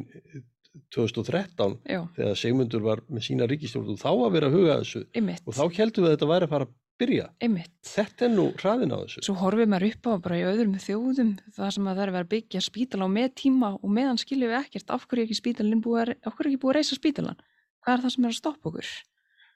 2013 0.95 1.79
Já. 1.89 1.99
þegar 2.15 2.37
Sigmundur 2.39 2.83
var 2.85 3.01
með 3.11 3.25
sína 3.27 3.47
ríkistjórn 3.49 3.91
og 3.91 3.99
þá 3.99 4.11
að 4.11 4.35
vera 4.37 4.47
að 4.51 4.55
huga 4.55 4.77
þessu 4.83 5.01
Einmitt. 5.17 5.43
og 5.43 5.57
þá 5.57 5.63
heldum 5.79 6.05
við 6.05 6.11
að 6.11 6.15
þetta 6.15 6.29
væri 6.31 6.47
að 6.47 6.53
fara 6.53 6.69
byrja. 7.01 7.27
Einmitt. 7.43 7.73
Þetta 7.89 8.27
er 8.27 8.33
nú 8.33 8.47
hraðin 8.61 8.95
á 8.95 8.97
þessu. 9.01 9.23
Svo 9.27 9.35
horfið 9.41 9.71
maður 9.73 9.87
upp 9.89 10.09
á 10.09 10.13
bara 10.27 10.39
í 10.39 10.45
öðrum 10.47 10.75
þjóðum 10.81 11.31
það 11.57 11.71
sem 11.75 11.89
að 11.91 11.99
það 11.99 12.03
er 12.05 12.13
verið 12.15 12.27
að 12.27 12.33
byggja 12.35 12.63
spítala 12.65 13.07
og 13.07 13.15
með 13.15 13.29
tíma 13.41 13.71
og 13.77 13.95
meðan 13.97 14.21
skiljum 14.21 14.53
við 14.53 14.59
ekkert 14.61 14.93
af 14.95 15.07
hverju 15.07 15.27
ekki 15.27 15.39
spítalinn 15.39 15.83
búið 15.85 16.03
að, 16.03 16.13
af 16.21 16.37
hverju 16.37 16.53
ekki 16.53 16.61
búið 16.61 16.73
að 16.73 16.79
reysa 16.79 16.99
spítalan. 16.99 17.41
Hvað 17.81 17.97
er 17.97 18.05
það 18.05 18.15
sem 18.15 18.27
er 18.27 18.33
að 18.33 18.39
stoppa 18.39 18.71
okkur? 18.71 18.93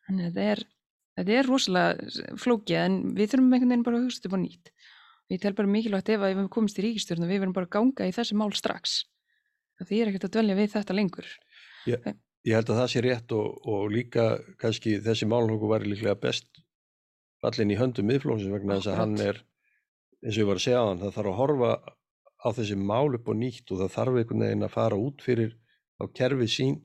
Þannig 0.06 0.26
að 0.26 0.36
þetta 0.36 0.50
er, 0.56 0.64
þetta 1.20 1.38
er 1.40 1.50
rosalega 1.52 2.36
flókið 2.42 2.82
en 2.82 3.00
við 3.16 3.32
þurfum 3.32 3.54
einhvern 3.54 3.74
veginn 3.74 3.86
bara 3.86 4.02
að 4.02 4.08
hugsa 4.10 4.26
upp 4.26 4.38
á 4.38 4.40
nýtt 4.42 4.74
ég 5.32 5.42
tel 5.42 5.56
bara 5.58 5.70
mikilvægt 5.70 6.12
ef 6.14 6.22
við 6.22 6.44
komumst 6.54 6.80
í 6.80 6.86
ríkistjórn 6.86 7.26
og 7.26 7.32
við 7.32 7.42
verðum 7.42 7.56
bara 7.56 7.70
að 7.70 7.76
ganga 7.78 8.10
í 8.10 8.14
þessi 8.14 8.38
mál 8.38 8.52
strax 8.54 9.00
því 9.82 10.02
er 10.02 10.12
ekkert 10.12 10.28
að 10.28 10.36
dvelja 10.38 10.58
við 10.60 10.72
þetta 10.76 10.98
lengur 10.98 11.32
Ég, 11.90 12.06
ég 12.46 12.58
held 12.58 12.70
að 12.70 12.80
það 12.82 12.92
sé 12.94 13.04
rétt 13.06 13.34
og, 13.38 13.58
og 13.66 13.88
líka 13.94 14.28
kannski 14.62 15.00
þessi 15.06 15.30
málhóku 15.30 15.70
var 15.72 15.86
líklega 15.86 16.18
best 16.22 16.48
fallin 17.44 17.74
í 17.74 17.80
höndum 17.80 18.08
miðflónsins 18.10 18.54
vegna 18.54 18.80
þess 18.80 18.92
að 18.94 19.00
hann 19.02 19.20
er 19.24 19.42
eins 20.26 20.38
og 20.38 20.42
ég 20.42 20.50
var 20.50 20.60
að 20.60 20.66
segja 20.66 20.82
á 20.82 20.88
hann, 20.90 21.02
það 21.04 21.16
þarf 21.18 21.32
að 21.32 21.40
horfa 21.42 21.72
á 22.46 22.48
þessi 22.58 22.78
mál 22.80 23.18
upp 23.18 23.30
og 23.30 23.38
nýtt 23.42 23.72
og 23.74 23.82
það 23.82 23.94
þarf 23.98 24.20
einhvern 24.22 24.46
veginn 24.46 24.68
að 24.68 24.74
fara 24.76 25.02
út 25.02 25.22
fyrir 25.26 25.54
á 26.02 26.04
kerfi 26.16 26.48
sín 26.52 26.80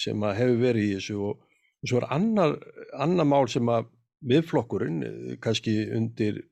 sem 0.00 0.22
að 0.24 0.38
hefur 0.40 0.62
verið 0.62 0.86
í 0.86 0.94
þessu 0.96 1.18
og, 1.30 1.42
svo 1.82 1.98
er 1.98 2.06
annar, 2.14 2.56
annar 2.94 3.28
mál 3.28 3.48
sem 3.50 3.68
að 3.68 3.90
viðflokkurinn, 4.30 5.00
kannski 5.42 5.74
undir 5.96 6.44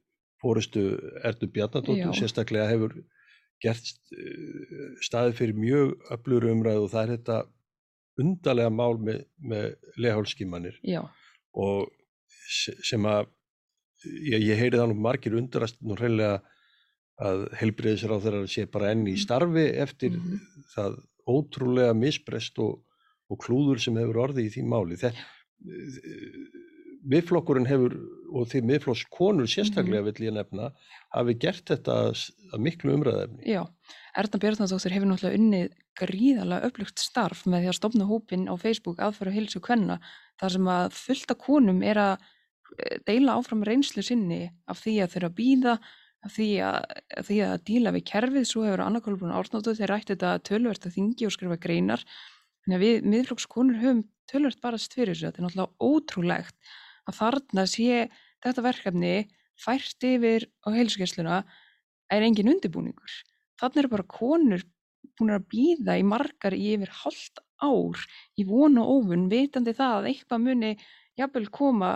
fórustu 0.43 0.83
Erdu 1.23 1.47
Bjarnadóttur, 1.53 2.15
sérstaklega 2.19 2.67
hefur 2.73 2.97
gert 3.63 3.93
eh, 4.17 4.97
staði 5.05 5.37
fyrir 5.39 5.59
mjög 5.61 5.95
öflur 6.17 6.49
umræðu 6.51 6.87
og 6.87 6.93
það 6.95 7.03
er 7.03 7.13
þetta 7.15 7.39
undarlega 8.21 8.73
mál 8.75 8.99
með, 9.01 9.23
með 9.39 9.67
lehálskímanir 10.01 10.81
og 11.55 11.91
sem 12.91 13.07
að 13.07 13.29
ég, 14.05 14.41
ég 14.51 14.59
heyri 14.59 14.79
það 14.79 14.93
nú 14.93 15.03
margir 15.05 15.37
undrast 15.39 15.81
nú 15.83 15.97
hreinlega 15.99 16.41
að 17.21 17.45
helbriðisra 17.61 18.17
á 18.17 18.23
þeirra 18.25 18.47
sé 18.49 18.65
bara 18.73 18.95
enn 18.95 19.05
í 19.05 19.15
mm. 19.15 19.23
starfi 19.25 19.67
eftir 19.83 20.15
mm 20.15 20.23
-hmm. 20.25 20.65
það 20.75 20.97
ótrúlega 21.29 21.95
misbreyst 21.95 22.59
og, 22.65 22.81
og 23.29 23.41
klúður 23.45 23.81
sem 23.83 23.97
hefur 24.01 24.23
orðið 24.25 24.49
í 24.49 24.53
því 24.55 24.63
máli. 24.73 24.97
Miðflokkurinn 27.11 27.69
hefur, 27.69 27.95
og 28.33 28.49
því 28.49 28.61
miðflokkskonur 28.69 29.49
sérstaklega 29.49 30.01
mm 30.01 30.09
-hmm. 30.09 30.17
vil 30.19 30.27
ég 30.29 30.35
nefna, 30.37 30.73
hafi 31.17 31.35
gert 31.35 31.65
þetta 31.69 31.93
að 32.53 32.59
miklu 32.59 32.95
umræðefni. 32.97 33.45
Já, 33.45 33.63
Erna 34.17 34.41
Björnadóttir 34.43 34.93
hefur 34.93 35.09
náttúrulega 35.09 35.39
unnið 35.39 35.69
gríðalega 36.01 36.69
upplugt 36.71 37.01
starf 37.03 37.47
með 37.47 37.65
því 37.65 37.71
að 37.71 37.79
stopna 37.79 38.09
hópin 38.09 38.49
á 38.51 38.55
Facebook 38.61 39.01
aðfæra 39.03 39.35
hilsu 39.35 39.63
kvenna 39.65 40.01
þar 40.41 40.55
sem 40.57 40.71
að 40.73 40.95
fullta 40.97 41.37
konum 41.39 41.83
er 41.87 42.01
að 42.01 42.29
deila 43.07 43.37
áfram 43.39 43.65
reynslu 43.67 44.03
sinni 44.05 44.45
af 44.71 44.83
því 44.85 44.97
að 45.05 45.15
þeirra 45.15 45.31
býða, 45.37 45.75
af 46.25 46.35
því 46.37 46.49
að, 46.65 46.79
að, 47.17 47.29
því 47.29 47.39
að 47.47 47.55
díla 47.71 47.95
við 47.97 48.07
kerfið, 48.11 48.47
svo 48.49 48.65
hefur 48.67 48.85
annarkólubun 48.85 49.35
árnátu 49.35 49.75
þeir 49.77 49.93
rætti 49.95 50.15
þetta 50.15 50.33
tölvert 50.47 50.87
að 50.87 50.97
þingi 50.97 51.29
og 51.29 51.35
skrifa 51.35 51.59
greinar. 51.61 52.05
Þannig 52.65 52.77
að 52.77 52.85
við 52.85 53.09
miðflokkskonur 53.15 53.81
höfum 53.81 54.03
tölvert 54.31 54.61
bara 54.63 54.81
stfyrir 54.81 55.15
þessu, 55.15 55.31
þetta 55.31 55.41
er 55.41 55.47
náttúrulega 55.47 55.91
ótrúlegt 55.91 56.75
að 57.09 57.19
þarna 57.19 57.67
sé 57.71 58.03
þetta 58.45 58.67
verkefni 58.67 59.15
fært 59.61 60.07
yfir 60.07 60.47
á 60.65 60.69
heilsugjastluna 60.77 61.41
er 62.13 62.27
engin 62.27 62.53
undirbúningur. 62.53 63.17
Þannig 63.61 63.83
eru 63.83 63.93
bara 63.97 64.09
konur 64.09 64.65
búin 65.21 65.37
að 65.37 65.47
býða 65.53 65.99
í 66.01 66.07
margar 66.07 66.57
í 66.57 66.73
yfir 66.75 66.93
halvt 67.03 67.45
ár 67.61 68.05
í 68.41 68.47
vonu 68.49 68.83
og 68.83 69.05
óvun, 69.05 69.29
vitandi 69.31 69.77
það 69.77 69.99
að 69.99 70.09
eitthvað 70.15 70.47
muni 70.47 70.73
jafnvel 71.21 71.49
koma 71.53 71.91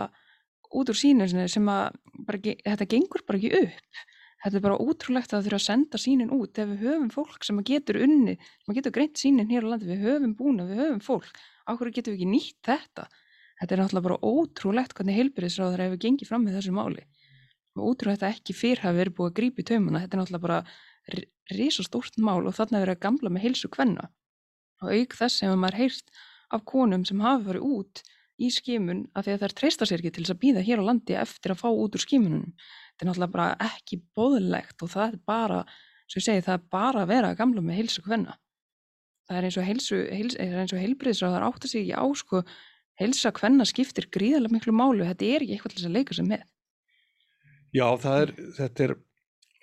út 0.75 0.91
úr 0.91 0.99
sínum 0.99 1.31
sem 1.49 1.71
að 1.71 1.97
ekki, 2.35 2.59
þetta 2.65 2.91
gengur 2.91 3.25
bara 3.27 3.41
ekki 3.41 3.65
upp. 3.65 4.05
Þetta 4.45 4.59
er 4.59 4.65
bara 4.67 4.77
ótrúlegt 4.77 5.31
að 5.33 5.39
það 5.39 5.47
þurfa 5.47 5.59
að 5.59 5.65
senda 5.65 5.99
sínin 6.01 6.33
út 6.37 6.59
ef 6.61 6.69
við 6.69 6.83
höfum 6.85 7.11
fólk 7.15 7.47
sem 7.47 7.61
getur 7.65 7.97
unni 8.05 8.35
sem 8.37 8.77
getur 8.77 8.93
greint 8.93 9.17
sínin 9.17 9.49
hér 9.49 9.65
á 9.65 9.73
landi. 9.73 9.89
Við 9.89 10.03
höfum 10.05 10.35
búna, 10.37 10.67
við 10.69 10.83
höfum 10.83 11.01
fólk. 11.05 11.31
Áhverju 11.65 11.95
getum 11.97 12.13
við 12.13 12.19
ekki 12.19 12.29
nýtt 12.29 12.59
þetta? 12.69 13.07
Þetta 13.61 13.75
er 13.75 13.81
náttúrulega 13.81 14.09
bara 14.11 14.19
ótrúlegt 14.21 14.93
hvernig 14.99 15.17
heilbyrðisráður 15.17 15.85
hefur 15.87 16.03
gengið 16.03 16.29
fram 16.29 16.45
með 16.45 16.59
þessu 16.59 16.75
máli. 16.77 17.07
Ótrúlegt 17.75 18.27
að 18.27 18.35
ekki 18.35 18.59
fyrr 18.59 18.85
hafi 18.85 19.01
verið 19.01 19.17
búið 19.17 19.31
að 19.31 19.37
grípa 19.39 19.63
í 19.65 19.69
taumuna 19.71 20.03
þetta 20.03 20.19
er 20.19 20.21
náttúrulega 20.21 20.45
bara 20.45 20.59
risastórt 21.53 22.17
mál 22.17 22.45
og 22.47 22.55
þarna 22.57 22.83
verið 22.83 22.97
að 22.97 23.05
gamla 23.05 23.33
með 23.33 23.47
heilsu 23.49 23.71
kvenna 23.73 24.09
og 24.83 24.93
auk 24.93 25.17
þess 25.19 25.41
sem 25.41 25.55
maður 25.61 25.81
heyrst 25.83 26.13
af 26.55 26.65
konum 26.69 27.05
sem 27.09 27.23
hafi 27.25 27.49
farið 27.49 27.67
út 27.77 28.03
í 28.43 28.51
skimun 28.51 29.05
af 29.15 29.27
því 29.27 29.35
að 29.35 29.43
þær 29.45 29.55
treysta 29.61 29.89
sér 29.89 30.03
ekki 30.03 30.15
til 30.15 30.25
þess 30.25 30.35
að 30.35 30.41
býða 30.43 30.65
hér 30.67 30.83
á 30.83 30.89
landi 30.89 31.17
eftir 31.19 31.55
að 31.55 31.61
fá 31.61 31.69
út 31.71 31.95
úr 31.95 32.03
skimununum. 32.03 32.55
Þetta 32.95 33.05
er 33.05 33.11
náttúrulega 33.11 33.35
bara 33.37 33.69
ekki 33.69 34.01
bóðilegt 34.17 34.83
og 34.83 34.91
það 34.91 35.13
er 35.13 35.21
bara, 35.31 35.61
sem 36.11 36.19
ég 36.19 36.27
segi, 36.27 36.45
það 36.49 36.57
er 36.59 36.65
bara 36.75 37.05
að 37.05 37.13
vera 37.13 37.31
að 37.31 37.39
gamla 37.41 37.65
með 37.65 37.79
heilsu 37.81 38.05
hvenna. 38.07 38.37
Það 39.25 39.39
er 39.39 39.49
eins 39.49 39.59
og, 39.59 39.69
heilsu, 39.69 40.01
heils, 40.11 40.75
og 40.75 40.83
heilbriðsraðar 40.83 41.47
átt 41.47 41.65
að 41.65 41.73
segja 41.73 41.85
ekki 41.85 42.03
á, 42.03 42.07
sko, 42.21 42.43
heilsa 43.01 43.33
hvenna 43.39 43.67
skiptir 43.69 44.11
gríðarlega 44.13 44.59
miklu 44.59 44.75
málu, 44.77 45.07
þetta 45.07 45.31
er 45.31 45.45
ekki 45.47 45.57
eitthvað 45.57 45.77
til 45.79 45.87
að 45.87 45.97
leika 45.97 46.19
sem 46.19 46.29
með. 46.29 46.43
Já, 47.75 47.87
er, 48.11 48.35
þetta 48.59 48.85
er 48.85 48.97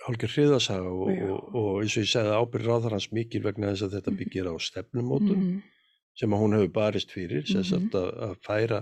hálfur 0.06 0.32
hriðasaga 0.36 0.90
og, 0.90 1.12
og, 1.12 1.56
og 1.56 1.82
eins 1.82 1.98
og 1.98 2.04
ég 2.04 2.10
segði 2.14 2.38
ábyrður 2.38 2.74
á 2.74 2.78
það 2.84 2.96
hans 2.98 3.12
mikil 3.12 3.44
vegna 3.44 3.74
þess 3.74 3.86
að 3.88 3.96
þetta 3.98 4.12
mhm. 4.12 4.20
byggir 4.22 4.50
á 4.50 4.56
stefnumótum. 4.60 5.38
Mm 5.38 5.52
-hmm 5.52 5.70
sem 6.18 6.34
hún 6.36 6.56
hefur 6.56 6.74
barist 6.76 7.12
fyrir 7.12 7.46
mm 7.46 7.62
-hmm. 7.62 7.90
að, 7.96 8.10
að 8.26 8.34
færa 8.46 8.82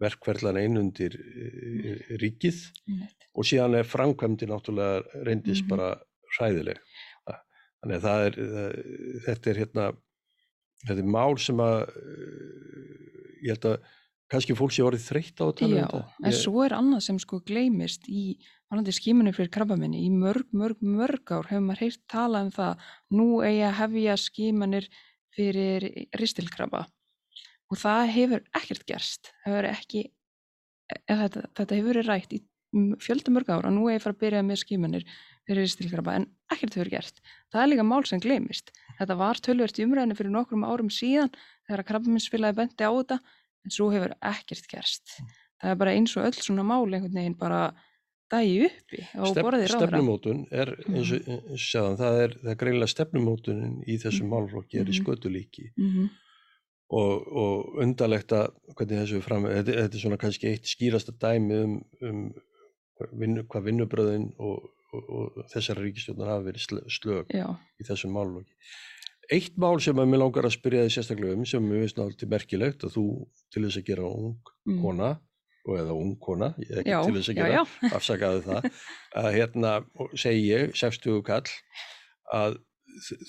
verkverðlan 0.00 0.56
einundir 0.56 1.16
e, 1.16 2.16
ríkið 2.22 2.58
mm 2.86 2.94
-hmm. 2.94 3.08
og 3.34 3.44
síðan 3.44 3.74
er 3.74 3.84
framkvæmdi 3.94 4.46
náttúrulega 4.46 5.24
reyndist 5.26 5.64
mm 5.64 5.66
-hmm. 5.66 5.76
bara 5.76 6.00
hræðileg 6.38 6.78
þannig 7.80 8.04
að 8.04 8.26
er 8.26 8.34
þetta 9.26 9.50
er 9.50 9.56
hérna 9.56 9.84
þetta 10.86 11.00
er 11.02 11.14
mál 11.16 11.38
sem 11.38 11.56
að 11.56 11.78
e, 11.88 12.12
ég 13.42 13.50
held 13.52 13.64
að 13.64 13.78
kannski 14.30 14.56
fólk 14.58 14.74
sé 14.74 14.84
orðið 14.86 15.06
þreytt 15.10 15.42
á 15.42 15.44
að 15.46 15.54
tala 15.58 15.76
um 15.76 15.80
þetta. 15.82 16.00
en 16.22 16.30
ég... 16.30 16.38
svo 16.38 16.62
er 16.64 16.74
annað 16.76 17.04
sem 17.06 17.18
sko 17.22 17.40
gleymist 17.46 18.08
í 18.08 18.38
skímunum 18.94 19.34
fyrir 19.34 19.50
krabbamenni 19.50 20.04
í 20.06 20.10
mörg, 20.14 20.46
mörg, 20.54 20.78
mörg 20.80 21.32
ár 21.34 21.48
hefur 21.50 21.64
maður 21.66 21.82
heilt 21.86 22.02
talað 22.10 22.46
um 22.46 22.52
það 22.54 22.84
nú 23.18 23.28
eigi 23.42 23.64
að 23.66 23.78
hefja 23.80 24.16
skímanir 24.22 24.86
fyrir 25.34 25.88
ristilkrabba. 26.18 26.84
Og 27.70 27.78
það 27.78 28.12
hefur 28.14 28.44
ekkert 28.60 28.86
gerst. 28.86 29.32
Hefur 29.46 29.66
ekki, 29.70 30.04
þetta, 31.06 31.44
þetta 31.58 31.78
hefur 31.78 31.90
verið 31.92 32.08
rætt 32.10 32.34
í 32.34 32.40
fjöldamörg 33.02 33.50
ára 33.50 33.70
og 33.70 33.74
nú 33.74 33.88
ég 33.90 33.98
að 33.98 34.06
fara 34.06 34.14
að 34.14 34.22
byrja 34.22 34.46
með 34.46 34.62
skimunir 34.62 35.06
fyrir 35.48 35.64
ristilkrabba 35.66 36.20
en 36.20 36.28
ekkert 36.54 36.78
hefur 36.78 36.92
gerst. 36.94 37.18
Það 37.50 37.64
er 37.64 37.72
líka 37.72 37.86
mál 37.86 38.06
sem 38.06 38.22
glemist 38.22 38.70
þetta 39.00 39.16
var 39.16 39.40
tölvert 39.40 39.78
í 39.80 39.86
umræðinu 39.86 40.16
fyrir 40.18 40.34
nokkrum 40.34 40.66
árum 40.68 40.90
síðan 40.92 41.32
þegar 41.66 41.82
að 41.82 41.88
krabbaminsfélagi 41.90 42.58
bendi 42.58 42.84
á 42.84 42.92
þetta 42.92 43.18
en 43.64 43.74
svo 43.74 43.90
hefur 43.92 44.16
ekkert 44.20 44.68
gerst 44.70 45.20
það 45.60 45.74
er 45.74 45.78
bara 45.82 45.94
eins 45.96 46.16
og 46.16 46.26
öll 46.28 46.40
svona 46.40 46.64
mál 46.66 46.88
einhvern 46.88 47.16
veginn 47.16 47.38
bara 47.38 47.60
dægi 48.30 48.66
uppi 48.68 49.02
á 49.18 49.22
Stef, 49.26 49.44
borðið 49.44 49.66
ráðra. 49.72 49.88
Stefnumótun 49.90 50.42
er 50.54 50.72
eins 50.86 51.12
og, 51.16 51.30
eins 51.34 51.54
og 51.54 51.62
segðan, 51.64 52.00
það 52.00 52.18
er, 52.24 52.34
er 52.52 52.58
greinlega 52.62 52.94
stefnumótunin 52.94 53.78
í 53.86 53.96
þessum 54.00 54.28
mm. 54.28 54.34
málflokki 54.36 54.80
er 54.80 54.86
í 54.86 54.94
mhm. 54.94 55.00
skötulíki 55.00 55.66
mm 55.70 55.88
-hmm. 55.94 56.10
og, 57.00 57.32
og 57.44 57.80
undarlegt 57.84 58.36
að 58.36 58.52
hvernig 58.76 59.02
þessu 59.02 59.24
fram, 59.26 59.48
þetta, 59.50 59.78
þetta 59.80 59.98
er 59.98 60.04
svona 60.04 60.20
kannski 60.24 60.52
eitt 60.52 60.70
skýrasta 60.70 61.16
dæmi 61.18 61.64
um, 61.64 61.80
um 62.06 62.22
vinnu, 63.16 63.44
hvað 63.50 63.66
vinnubröðin 63.66 64.30
og, 64.38 64.70
og 65.00 65.42
þessara 65.52 65.82
ríkistjóðnar 65.82 66.34
hafa 66.34 66.46
verið 66.46 66.86
slög 66.92 67.34
Já. 67.34 67.46
í 67.80 67.86
þessum 67.88 68.14
málflokki. 68.14 68.54
Eitt 69.30 69.58
mál 69.62 69.78
sem 69.82 69.98
að 70.00 70.08
mér 70.10 70.24
langar 70.24 70.46
að 70.48 70.56
spyrja 70.56 70.86
þið 70.86 70.94
sérstaklega 70.96 71.38
um 71.38 71.44
sem 71.46 71.62
mér 71.62 71.84
finnst 71.84 71.98
náttúrulega 72.00 72.32
merkilegt 72.34 72.86
að 72.86 72.94
þú 72.96 73.04
til 73.54 73.62
þess 73.66 73.80
að 73.80 73.86
gera 73.86 74.08
ung 74.08 74.32
mm. 74.66 74.80
kona 74.82 75.10
og 75.68 75.76
eða 75.76 75.94
ung 75.94 76.14
kona, 76.18 76.50
ég 76.58 76.72
er 76.72 76.80
ekki 76.82 76.92
já, 76.94 76.98
til 77.04 77.16
þess 77.18 77.30
að 77.30 77.38
gera 77.38 77.64
afsakaði 77.98 78.42
það, 78.46 78.68
að 79.22 79.30
hérna 79.36 79.72
segi 80.18 80.44
ég, 80.48 80.74
60 80.80 81.22
kall 81.28 81.54
að 82.34 82.58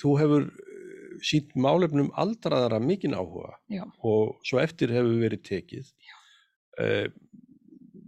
þú 0.02 0.14
hefur 0.22 0.48
eh, 0.48 1.18
sínt 1.28 1.52
málefnum 1.60 2.10
aldraðara 2.18 2.80
mikinn 2.82 3.18
áhuga 3.18 3.58
já. 3.70 3.84
og 4.08 4.40
svo 4.48 4.62
eftir 4.64 4.94
hefur 4.96 5.20
verið 5.22 5.44
tekið 5.52 5.92
uh, 6.82 7.12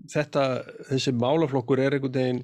þetta, 0.10 0.48
þessi 0.90 1.14
málaflokkur 1.20 1.84
er 1.84 1.98
einhvern 1.98 2.18
veginn 2.18 2.44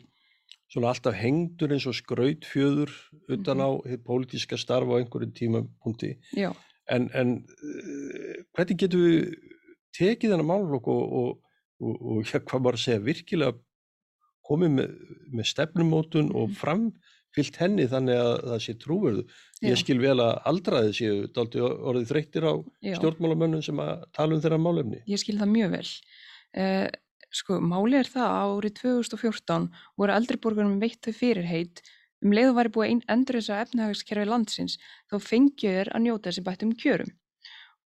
svona 0.69 0.93
alltaf 0.93 1.17
hengdur 1.17 1.73
eins 1.73 1.87
og 1.89 1.97
skrautfjöður 1.97 2.93
utan 3.29 3.57
mhm. 3.57 3.65
á 3.65 3.69
pólitíska 4.05 4.57
starf 4.59 4.89
á 4.89 4.99
einhverjum 4.99 5.35
tímapunkti 5.35 6.15
en, 6.37 7.09
en 7.13 7.37
uh, 7.41 8.33
hvernig 8.53 8.81
getur 8.81 9.05
við 9.05 9.37
tekið 9.97 10.33
þennan 10.33 10.49
málaflokk 10.49 10.89
og, 10.93 11.05
og 11.19 11.29
og, 11.79 11.99
og 11.99 12.27
ja, 12.27 12.41
hvað 12.43 12.63
maður 12.63 12.79
að 12.79 12.83
segja 12.85 13.05
virkilega 13.05 13.55
komið 14.49 14.75
með, 14.75 14.95
með 15.39 15.49
stefnumótun 15.51 16.31
og 16.33 16.49
mhm. 16.49 16.55
framfyllt 16.59 17.59
henni 17.61 17.85
þannig 17.89 18.21
að 18.21 18.31
það 18.45 18.63
sé 18.65 18.77
trúverðu. 18.83 19.25
Ég 19.65 19.77
skil 19.79 19.99
vel 20.01 20.15
að 20.23 20.31
aldraði 20.49 20.95
séu 20.97 21.27
orðið 21.29 22.07
þreyttir 22.13 22.47
á 22.47 22.53
Já. 22.85 22.95
stjórnmálamönnum 22.99 23.63
sem 23.65 23.83
að 23.83 24.07
tala 24.15 24.35
um 24.35 24.41
þeirra 24.43 24.61
málefni. 24.63 25.03
Ég 25.09 25.21
skil 25.21 25.37
það 25.41 25.53
mjög 25.53 25.77
vel. 25.77 25.85
Eh, 26.57 26.87
sko, 27.33 27.59
máli 27.61 27.99
er 27.99 28.09
það 28.09 28.35
árið 28.43 28.75
2014 28.81 29.69
voru 29.99 30.15
eldriborgarum 30.15 30.79
veitt 30.81 31.01
þau 31.05 31.13
fyrirheit 31.15 31.83
um 32.23 32.33
leiðu 32.35 32.55
væri 32.57 32.73
búið 32.75 32.89
að 32.89 33.13
endur 33.15 33.39
þess 33.39 33.53
að 33.53 33.61
efnahagskerfi 33.65 34.27
landsins 34.27 34.79
þá 35.11 35.15
fengið 35.23 35.77
er 35.83 35.91
að 35.93 36.05
njóta 36.05 36.29
þessi 36.29 36.45
bættum 36.47 36.73
kjörum. 36.79 37.13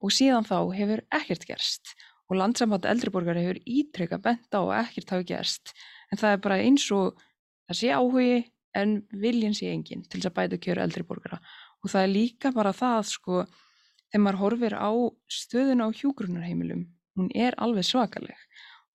Og 0.02 0.14
síðan 0.14 0.48
þá 0.48 0.56
hefur 0.74 1.02
ekkert 1.14 1.44
gerst. 1.46 1.92
Og 2.30 2.38
landsamband 2.40 2.86
eldriborgar 2.88 3.38
hefur 3.38 3.60
ítrekka 3.68 4.18
bent 4.22 4.56
á 4.56 4.62
að 4.62 4.78
ekkert 4.80 5.12
hafi 5.12 5.28
gerst. 5.28 5.74
En 6.10 6.18
það 6.18 6.36
er 6.36 6.42
bara 6.46 6.62
eins 6.64 6.86
og 6.96 7.20
það 7.68 7.78
sé 7.82 7.92
áhugi 7.92 8.40
en 8.78 9.02
viljin 9.12 9.54
sé 9.56 9.68
engin 9.72 10.04
til 10.06 10.20
þess 10.20 10.30
að 10.30 10.36
bæta 10.38 10.60
kjöru 10.64 10.84
eldriborgara 10.86 11.38
og 11.82 11.90
það 11.92 12.06
er 12.06 12.12
líka 12.12 12.52
bara 12.54 12.72
það 12.76 13.02
sko 13.10 13.42
þegar 13.44 14.24
maður 14.24 14.40
horfir 14.42 14.76
á 14.76 14.90
stöðun 15.28 15.84
á 15.84 15.88
hjúgrunarheimilum 15.98 16.84
hún 17.18 17.30
er 17.36 17.56
alveg 17.60 17.86
svakaleg 17.88 18.38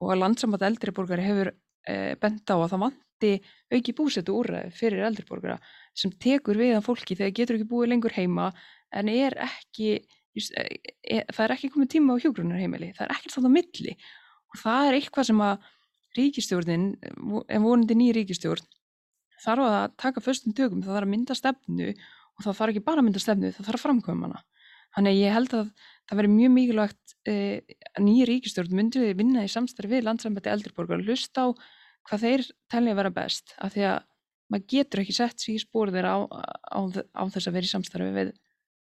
og 0.02 0.14
að 0.14 0.22
landsamband 0.24 0.66
eldriborgar 0.68 1.24
hefur 1.24 1.52
e, 1.54 2.16
bent 2.22 2.50
á 2.50 2.56
að 2.56 2.70
það 2.74 2.84
vanti 2.86 3.32
auki 3.74 3.96
búsetu 3.98 4.36
úrræði 4.38 4.74
fyrir 4.78 5.08
eldriborgara 5.08 5.58
sem 5.98 6.14
tekur 6.14 6.60
við 6.60 6.76
að 6.78 6.86
fólki 6.86 7.18
þegar 7.18 7.38
getur 7.40 7.58
ekki 7.58 7.72
búið 7.72 7.94
lengur 7.94 8.18
heima 8.18 8.52
en 8.94 9.10
er 9.12 9.36
ekki 9.48 9.98
Eh, 10.38 10.78
e, 11.02 11.22
það 11.34 11.44
er 11.46 11.54
ekki 11.56 11.72
komið 11.74 11.92
tíma 11.96 12.14
á 12.14 12.22
hjógrunarheimili, 12.22 12.92
það 12.98 13.08
er 13.08 13.14
ekkert 13.16 13.36
þannig 13.36 13.50
á 13.50 13.58
milli 13.58 13.94
og 14.48 14.60
það 14.62 14.90
er 14.90 14.98
eitthvað 14.98 15.30
sem 15.30 15.42
að 15.44 15.70
ríkistjórnin, 16.18 16.86
en 17.02 17.64
vonandi 17.66 17.98
ný 17.98 18.10
ríkistjórn, 18.16 18.68
þarf 19.44 19.66
að 19.68 19.96
taka 20.02 20.24
förstum 20.24 20.56
tökum, 20.58 20.84
það 20.86 20.96
þarf 20.96 21.08
að 21.08 21.14
mynda 21.14 21.38
stefnu 21.38 21.90
og 21.94 22.46
það 22.46 22.60
þarf 22.60 22.74
ekki 22.74 22.86
bara 22.86 23.04
að 23.04 23.08
mynda 23.08 23.24
stefnu, 23.24 23.52
það 23.56 23.70
þarf 23.70 23.80
að 23.80 23.86
framkvæma 23.86 24.30
hana. 24.30 24.44
Þannig 24.96 25.20
ég 25.20 25.36
held 25.36 25.56
að 25.58 25.72
það 26.08 26.22
veri 26.22 26.34
mjög 26.34 26.54
mikilvægt 26.56 27.16
eh, 27.28 27.78
að 27.94 28.06
nýja 28.08 28.28
ríkistjórn 28.30 28.78
myndi 28.78 29.04
við 29.04 29.18
vinna 29.20 29.46
í 29.46 29.52
samstarfi 29.52 29.98
við 29.98 30.08
landsambætti 30.08 30.54
eldriborgar 30.54 31.04
og 31.04 31.10
hlusta 31.10 31.48
á 31.48 31.48
hvað 32.08 32.24
þeir 32.24 32.46
telja 32.72 32.94
að 32.94 33.00
vera 33.02 33.14
best 33.14 33.54
af 33.60 33.74
því 33.76 33.88
að 33.92 33.98
maður 34.48 34.68
getur 34.72 35.04
ekki 35.04 35.16
sett 35.18 35.44
sér 35.44 35.58
í 35.58 35.62
spór 35.62 35.92
þeirra 35.92 36.14
á, 36.16 36.20
á, 36.72 36.80
á 36.88 37.24
þess 37.28 37.50
að 37.50 37.58
vera 37.58 37.68
í 37.68 37.74
samstarfi 37.74 38.14
við 38.16 38.32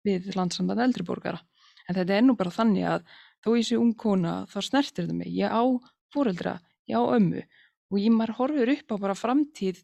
við 0.03 0.33
landsamband 0.38 0.83
eldriborgara. 0.83 1.41
En 1.88 1.97
þetta 1.97 2.17
er 2.17 2.25
nú 2.25 2.35
bara 2.39 2.53
þannig 2.53 2.88
að 2.88 3.03
þó 3.43 3.50
ég 3.57 3.67
sé 3.67 3.79
ung 3.79 3.93
kona 4.00 4.43
þá 4.51 4.57
snertir 4.67 5.07
það 5.07 5.19
mig. 5.19 5.33
Ég 5.35 5.51
á 5.51 5.63
fóreldra, 6.13 6.57
ég 6.88 7.00
á 7.00 7.03
ömmu 7.03 7.43
og 7.43 8.00
ég 8.00 8.13
maður 8.13 8.38
horfur 8.39 8.73
upp 8.73 8.95
á 8.95 8.95
bara 9.05 9.17
framtíð 9.17 9.81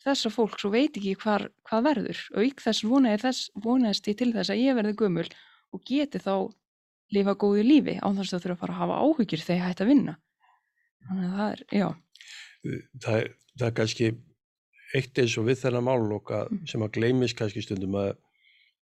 þessa 0.00 0.30
fólks 0.32 0.64
og 0.64 0.74
veit 0.74 0.96
ekki 0.96 1.16
hvar, 1.20 1.48
hvað 1.68 1.86
verður. 1.88 2.20
Og 2.36 2.46
ykk 2.48 2.64
þess 2.64 2.86
vonaðist 2.86 4.10
ég 4.10 4.18
til 4.20 4.30
þess 4.34 4.52
að 4.52 4.62
ég 4.62 4.78
verði 4.78 4.96
gömul 5.02 5.26
og 5.74 5.84
geti 5.86 6.20
þá 6.22 6.34
lifa 7.14 7.34
góðu 7.38 7.66
lífi 7.66 7.98
á 7.98 8.08
þess 8.14 8.36
að 8.36 8.44
þurfa 8.46 8.56
að 8.56 8.62
fara 8.62 8.74
að 8.76 8.80
hafa 8.84 8.98
áhyggjur 9.04 9.44
þegar 9.44 9.60
ég 9.60 9.68
hætti 9.68 9.84
að 9.84 9.90
vinna. 9.90 10.16
Þannig 11.08 11.26
að 11.26 11.36
það 11.40 11.52
er, 11.52 11.62
já. 11.74 11.88
Það 13.00 13.28
það 13.60 13.68
er 13.68 13.76
kannski 13.76 14.10
eitt 14.96 15.20
eins 15.22 15.36
og 15.38 15.46
við 15.48 15.60
þennan 15.64 15.86
máluloka 15.86 16.40
mm. 16.46 16.64
sem 16.70 16.84
að 16.84 16.94
gleymis 16.96 17.36
kannski 17.38 17.62
stundum 17.64 17.98
að, 18.00 18.14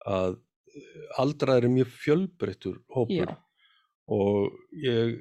að 0.09 0.39
aldraðir 1.21 1.67
er 1.67 1.75
mjög 1.75 1.93
fjölbreyttur 1.99 2.79
hópur 2.95 3.33
Já. 3.33 3.35
og 4.15 4.55
ég 4.81 5.17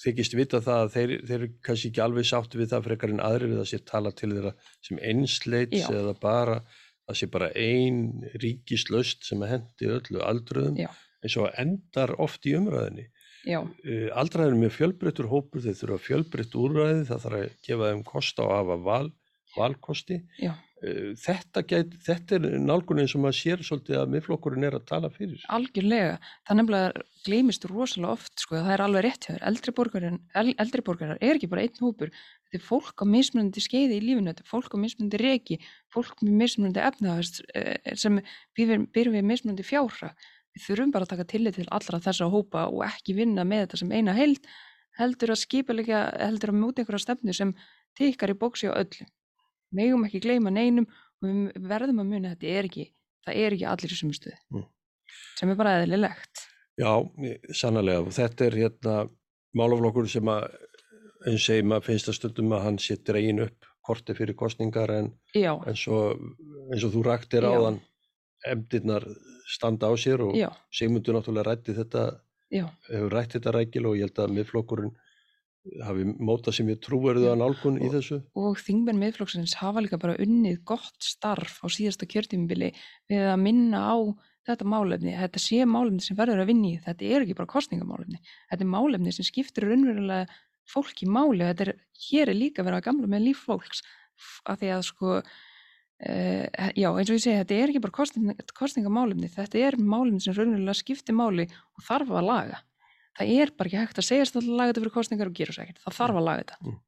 þykist 0.00 0.36
vita 0.36 0.60
það 0.64 0.84
að 0.84 0.92
þeir, 0.94 1.14
þeir 1.28 1.36
eru 1.38 1.48
kannski 1.66 1.90
ekki 1.90 2.04
alveg 2.04 2.28
sátti 2.28 2.60
við 2.60 2.70
það 2.72 2.86
frekar 2.88 3.14
en 3.14 3.24
aðri 3.24 3.50
við 3.50 3.62
að 3.62 3.70
sé 3.72 3.80
tala 3.88 4.12
til 4.16 4.30
þeirra 4.34 4.52
sem 4.86 5.00
einsleits 5.10 5.88
eða 5.88 6.14
bara 6.20 6.60
að 7.10 7.18
sé 7.20 7.30
bara 7.30 7.50
ein 7.58 8.02
ríkislaust 8.42 9.26
sem 9.28 9.42
að 9.44 9.56
hendi 9.56 9.90
öllu 9.98 10.22
aldröðum 10.24 10.78
Já. 10.80 10.90
eins 11.24 11.36
og 11.40 11.50
endar 11.60 12.14
oft 12.22 12.46
í 12.46 12.56
umræðinni. 12.58 13.08
Uh, 13.64 14.08
aldraðir 14.20 14.52
er 14.54 14.60
mjög 14.60 14.74
fjölbreyttur 14.76 15.30
hópur, 15.30 15.62
þeir 15.64 15.78
þurfa 15.78 16.02
fjölbreytt 16.06 16.56
úrræði, 16.60 17.06
það 17.08 17.22
þarf 17.24 17.38
að 17.38 17.54
gefa 17.66 17.92
þeim 17.92 18.02
kost 18.08 18.42
á 18.42 18.44
að 18.44 18.56
hafa 18.58 18.80
val, 18.88 19.06
valkosti. 19.56 20.20
Já 20.40 20.52
Eh, 20.52 20.69
þetta, 20.80 21.62
get, 21.68 21.92
þetta 22.06 22.38
er 22.38 22.44
nálgunin 22.62 23.08
sem 23.10 23.24
að 23.28 23.34
sér 23.36 23.62
svolítið 23.64 23.98
að 24.00 24.12
miðflokkurinn 24.14 24.64
er 24.64 24.76
að 24.78 24.86
tala 24.88 25.10
fyrir. 25.12 25.42
Algjörlega, 25.52 26.14
það 26.48 26.58
nefnilega 26.60 27.04
gleymist 27.26 27.66
rosalega 27.68 28.14
oft 28.16 28.40
sko, 28.40 28.56
það 28.56 28.72
er 28.76 28.84
alveg 28.86 29.04
rétt 29.04 29.26
hjá 29.26 29.34
þér, 29.34 29.44
eldri 29.50 30.84
borgarar, 30.86 31.20
er 31.20 31.36
ekki 31.36 31.50
bara 31.52 31.66
einn 31.66 31.84
hópur, 31.84 32.14
þetta 32.46 32.60
er 32.60 32.64
fólk 32.64 33.04
á 33.04 33.06
mismunandi 33.12 33.64
skeiði 33.64 34.00
í 34.00 34.06
lífinu, 34.06 34.32
þetta 34.32 34.46
er 34.46 34.50
fólk 34.54 34.72
á 34.72 34.78
mismunandi 34.80 35.20
reki, 35.20 35.60
fólk 35.92 36.24
með 36.24 36.40
mismunandi 36.46 36.84
efnahast 36.88 37.42
eh, 37.52 37.76
sem 38.00 38.22
byrjum 38.56 38.88
við 39.18 39.28
mismunandi 39.34 39.68
fjárra, 39.68 40.14
við 40.56 40.66
þurfum 40.70 40.96
bara 40.96 41.08
að 41.08 41.14
taka 41.14 41.30
tillit 41.34 41.60
til 41.60 41.68
allra 41.68 42.00
þessa 42.08 42.32
hópa 42.32 42.66
og 42.72 42.86
ekki 42.88 43.20
vinna 43.20 43.44
með 43.44 43.66
þetta 43.66 43.84
sem 43.84 43.92
eina 43.92 44.16
held, 44.16 44.48
heldur 44.96 45.36
að 45.36 45.44
skipa 45.44 45.76
líka, 45.76 46.08
heldur 46.16 46.54
að 46.54 46.60
múti 46.64 46.82
einhverja 46.82 47.04
stefnu 47.04 47.36
sem 47.36 47.56
tikar 47.98 48.32
í 48.32 48.40
bóksi 48.40 48.72
á 48.72 48.80
öllum 48.80 49.08
megum 49.76 50.06
ekki 50.06 50.22
gleyma 50.24 50.52
neinum 50.54 50.88
og 50.88 51.28
við 51.28 51.68
verðum 51.70 52.02
að 52.02 52.12
muna 52.12 52.30
að 52.30 52.36
þetta 52.36 52.58
er 52.58 52.68
ekki, 52.70 52.86
það 53.26 53.40
er 53.44 53.56
ekki 53.56 53.68
allir 53.72 53.94
í 53.94 53.98
sumu 53.98 54.16
stuði 54.16 54.36
mm. 54.54 54.66
sem 55.40 55.52
er 55.52 55.60
bara 55.60 55.76
eðlilegt. 55.80 56.44
Já, 56.80 56.92
sannlega 57.56 58.04
og 58.06 58.14
þetta 58.16 58.46
er 58.46 58.58
hérna 58.62 58.94
málaflokkur 59.58 60.08
sem 60.08 60.30
að 60.32 60.46
eins 61.28 61.48
og 61.52 61.66
maður 61.68 61.86
finnst 61.90 62.08
að 62.08 62.16
stundum 62.16 62.54
að 62.56 62.64
hann 62.64 62.78
settir 62.80 63.18
eigin 63.20 63.44
upp 63.44 63.68
korti 63.84 64.14
fyrir 64.16 64.36
kostningar 64.38 64.92
en 64.94 65.10
eins 65.36 65.84
og, 65.90 66.20
eins 66.70 66.86
og 66.86 66.94
þú 66.94 67.04
rættir 67.06 67.44
á 67.44 67.52
þann 67.52 67.80
emdirnar 68.48 69.04
standa 69.50 69.90
á 69.90 69.94
sér 70.00 70.22
og 70.24 70.36
Sigmundur 70.72 71.16
náttúrulega 71.16 71.50
rætti 71.50 71.76
þetta 71.76 72.04
Já. 72.50 72.66
hefur 72.88 73.14
rætt 73.14 73.36
þetta 73.36 73.54
rækil 73.56 73.86
og 73.88 73.98
ég 73.98 74.08
held 74.08 74.22
að 74.24 74.36
miðflokkurinn 74.38 74.94
hafi 75.84 76.06
mótað 76.16 76.56
sem 76.56 76.70
ég 76.72 76.80
trúverðu 76.84 77.28
að 77.30 77.40
nálgun 77.42 77.78
í 77.82 77.90
þessu. 77.92 78.20
Og 78.38 78.58
þingmenn 78.60 79.00
miðflokksins 79.00 79.58
hafa 79.60 79.82
líka 79.84 80.00
bara 80.00 80.16
unnið 80.22 80.62
gott 80.68 80.96
starf 81.04 81.60
á 81.60 81.66
síðasta 81.68 82.08
kjörtímubili 82.08 82.72
við 83.10 83.26
að 83.28 83.42
minna 83.44 83.82
á 83.92 83.96
þetta 84.48 84.68
málefni, 84.68 85.14
þetta 85.18 85.42
sé 85.42 85.66
málefni 85.68 86.04
sem 86.04 86.18
verður 86.18 86.42
að 86.42 86.50
vinni, 86.52 86.72
þetta 86.84 87.06
er 87.06 87.26
ekki 87.26 87.36
bara 87.38 87.52
kostningamálefni, 87.52 88.22
þetta 88.50 88.64
er 88.64 88.72
málefni 88.72 89.12
sem 89.14 89.28
skiptir 89.28 89.68
raunverulega 89.68 90.24
fólk 90.70 91.04
í 91.04 91.08
máli 91.10 91.44
og 91.44 91.52
þetta 91.52 91.66
er, 91.66 91.72
hér 92.08 92.32
er 92.32 92.38
líka 92.38 92.64
verið 92.64 92.80
að 92.80 92.86
gamla 92.88 93.10
með 93.10 93.26
líf 93.28 93.44
fólks 93.44 93.84
að 94.48 94.62
því 94.62 94.72
að 94.76 94.82
sko, 94.88 95.18
uh, 95.20 96.72
já 96.72 96.88
eins 96.88 97.12
og 97.12 97.16
ég 97.18 97.24
segi, 97.26 97.36
þetta 97.42 97.58
er 97.58 97.72
ekki 97.72 97.84
bara 97.84 97.98
kostning, 98.00 98.42
kostningamálefni, 98.56 99.30
þetta 99.36 99.62
er 99.68 99.78
málefni 99.80 100.24
sem 100.24 100.36
raunverulega 100.36 100.80
skiptir 100.80 101.18
máli 101.20 101.48
og 101.50 101.86
þarf 101.86 102.16
að 102.16 102.28
laga 102.30 102.64
það 103.18 103.34
er 103.42 103.52
bara 103.56 103.70
ekki 103.70 103.80
hægt 103.80 104.00
að 104.00 104.08
segja 104.08 104.26
að 104.28 104.48
laga 104.48 104.72
þetta 104.72 104.82
fyrir 104.84 104.94
kostningar 104.94 105.30
og 105.30 105.36
gera 105.36 105.54
svo 105.54 105.64
ekkert, 105.64 105.82
það 105.84 105.98
þarf 105.98 106.20
að 106.20 106.26
laga 106.28 106.42
þetta 106.44 106.58
mm. 106.64 106.80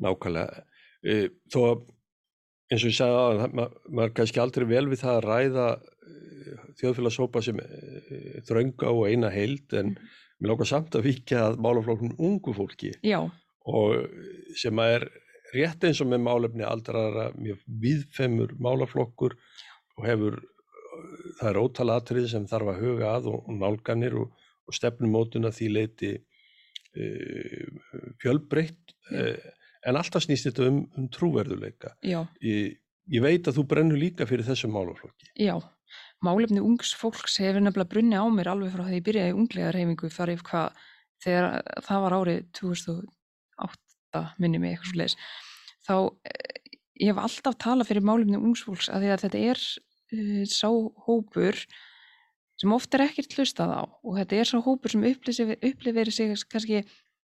Nákvæmlega 0.00 0.62
uh, 1.12 1.26
þó 1.52 1.60
eins 2.70 2.84
og 2.84 2.90
ég 2.90 2.96
sagði 2.96 3.20
að 3.20 3.56
maður 3.58 3.78
ma 3.90 4.06
er 4.06 4.14
kannski 4.16 4.42
aldrei 4.42 4.66
vel 4.70 4.86
við 4.90 5.02
það 5.02 5.16
að 5.18 5.26
ræða 5.28 5.68
uh, 5.76 6.66
þjóðfélagsópa 6.80 7.44
sem 7.46 7.62
uh, 7.64 8.12
þrönga 8.48 8.92
og 8.94 9.06
eina 9.10 9.32
heild 9.34 9.76
en 9.76 9.94
mm. 9.94 10.12
mér 10.40 10.54
lókar 10.54 10.70
samt 10.70 10.98
að 10.98 11.08
vika 11.10 11.48
að 11.48 11.58
málaflokknum 11.66 12.14
ungu 12.18 12.54
fólki 12.56 12.94
Já. 13.06 13.20
og 13.68 14.54
sem 14.58 14.82
að 14.82 14.96
er 14.98 15.10
rétt 15.50 15.84
eins 15.84 16.00
og 16.02 16.10
með 16.10 16.22
málefni 16.24 16.66
aldrara 16.66 17.30
mjög 17.34 17.62
viðfemur 17.82 18.54
málaflokkur 18.62 19.34
og 19.98 20.06
hefur 20.06 20.38
það 21.40 21.48
er 21.50 21.60
ótala 21.60 21.96
atrið 22.00 22.28
sem 22.32 22.46
þarf 22.48 22.72
að 22.72 22.84
huga 22.84 23.10
að 23.16 23.30
og, 23.32 23.42
og 23.48 23.58
nálganir 23.58 24.16
og 24.20 24.46
og 24.68 24.76
stefnumótuna 24.76 25.52
því 25.54 25.70
leiti 25.72 26.12
uh, 26.16 27.00
e, 27.00 27.08
fjölbreytt 28.22 28.94
uh, 29.14 29.50
en 29.88 29.98
alltaf 29.98 30.24
snýst 30.26 30.48
þetta 30.50 30.68
um, 30.68 30.80
um 30.98 31.08
trúverðuleika. 31.12 31.94
Ég, 32.04 32.78
ég 33.10 33.24
veit 33.24 33.48
að 33.48 33.60
þú 33.60 33.66
brennur 33.70 34.00
líka 34.00 34.26
fyrir 34.28 34.46
þessum 34.46 34.74
málaflokki. 34.76 35.30
Já, 35.40 35.56
málefni 36.24 36.62
ungs 36.64 36.92
fólks 36.98 37.38
hefur 37.40 37.64
nefnilega 37.64 37.92
brunni 37.94 38.20
á 38.20 38.24
mér 38.32 38.52
alveg 38.52 38.74
frá 38.74 38.84
því 38.86 38.98
ég 38.98 39.06
byrjaði 39.08 39.32
í 39.32 39.38
unglegarhefingu 39.38 40.12
farið 40.12 40.44
hvað 40.50 40.82
þegar 41.24 41.48
það 41.86 42.04
var 42.04 42.16
árið 42.18 42.42
2008 42.60 44.24
minni 44.42 44.60
mig 44.60 44.74
eitthvað 44.76 44.90
svo 44.90 45.00
leiðis. 45.00 45.16
Þá 45.88 45.94
eh, 46.30 46.72
ég 47.00 47.12
hef 47.12 47.22
alltaf 47.24 47.60
talað 47.60 47.90
fyrir 47.90 48.06
málefni 48.06 48.40
ungs 48.40 48.64
fólks 48.66 48.90
að 48.92 49.08
að 49.14 49.24
þetta 49.26 49.44
er 49.52 49.62
uh, 49.64 50.42
sá 50.48 50.68
hópur 51.06 51.58
sem 52.60 52.74
oft 52.76 52.94
er 52.94 53.06
ekkert 53.06 53.38
hlustað 53.38 53.72
á 53.72 53.82
og 53.88 54.18
þetta 54.18 54.36
er 54.36 54.50
svo 54.50 54.60
hópur 54.64 54.92
sem 54.92 55.06
upplifir 55.06 56.12
sig 56.12 56.34
kannski, 56.50 56.84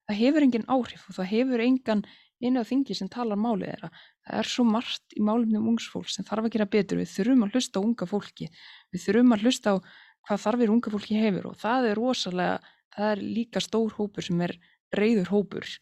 það 0.09 0.21
hefur 0.23 0.47
engin 0.47 0.67
áhrif 0.73 1.05
og 1.11 1.19
það 1.19 1.31
hefur 1.35 1.65
engan 1.65 2.05
einu 2.39 2.63
af 2.63 2.71
þingi 2.71 2.95
sem 2.97 3.11
talar 3.11 3.39
málið 3.39 3.73
þeirra. 3.73 3.91
Það 4.25 4.41
er 4.41 4.51
svo 4.53 4.65
margt 4.69 5.17
í 5.17 5.25
málumni 5.27 5.59
um 5.59 5.69
ungsfólk 5.75 6.11
sem 6.13 6.27
þarf 6.27 6.47
að 6.47 6.55
gera 6.55 6.69
betur, 6.71 7.01
við 7.01 7.13
þurfum 7.13 7.45
að 7.45 7.57
hlusta 7.57 7.83
á 7.83 7.85
unga 7.85 8.09
fólki, 8.09 8.49
við 8.95 9.05
þurfum 9.05 9.35
að 9.35 9.45
hlusta 9.45 9.75
á 9.75 9.77
hvað 10.29 10.43
þarfir 10.45 10.73
unga 10.75 10.93
fólki 10.95 11.19
hefur 11.19 11.49
og 11.51 11.57
það 11.59 11.89
er 11.91 11.99
rosalega, 11.99 12.75
það 12.95 13.13
er 13.13 13.25
líka 13.37 13.63
stór 13.65 13.95
hópur 13.99 14.29
sem 14.29 14.45
er 14.47 14.55
reyður 14.95 15.33
hópur. 15.35 15.73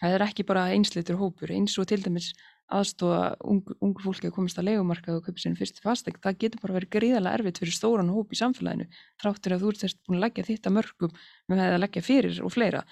Það 0.00 0.16
er 0.16 0.24
ekki 0.24 0.46
bara 0.48 0.68
einslitur 0.74 1.20
hópur, 1.20 1.52
eins 1.52 1.76
og 1.78 1.88
til 1.90 2.00
dæmis 2.02 2.32
aðstóða 2.74 3.24
ungu, 3.42 3.74
ungu 3.82 4.04
fólki 4.04 4.28
að 4.28 4.34
komast 4.36 4.60
að 4.60 4.68
legumarkað 4.70 5.18
og 5.18 5.26
köpa 5.26 5.42
sérn 5.42 5.58
fyrstu 5.58 5.82
fastegn, 5.84 6.20
það 6.22 6.38
getur 6.44 6.62
bara 6.62 6.76
verið 6.78 6.92
gríðarlega 6.96 7.40
erfitt 7.40 7.60
fyrir 7.62 7.76
stóran 7.76 8.12
hóp 8.14 8.32
í 8.32 8.38
samfélaginu 8.38 8.86
þráttur 9.20 9.56
að 9.56 9.64
þú 9.64 9.72
ert 9.74 10.00
búin 10.06 10.18
að 10.18 10.24
leggja 10.26 10.46
þetta 10.48 10.72
mörgum 10.76 11.14
með 11.50 11.62
að 11.66 11.78
leggja 11.84 12.04
fyrir 12.06 12.40
og 12.44 12.54
fleira. 12.54 12.84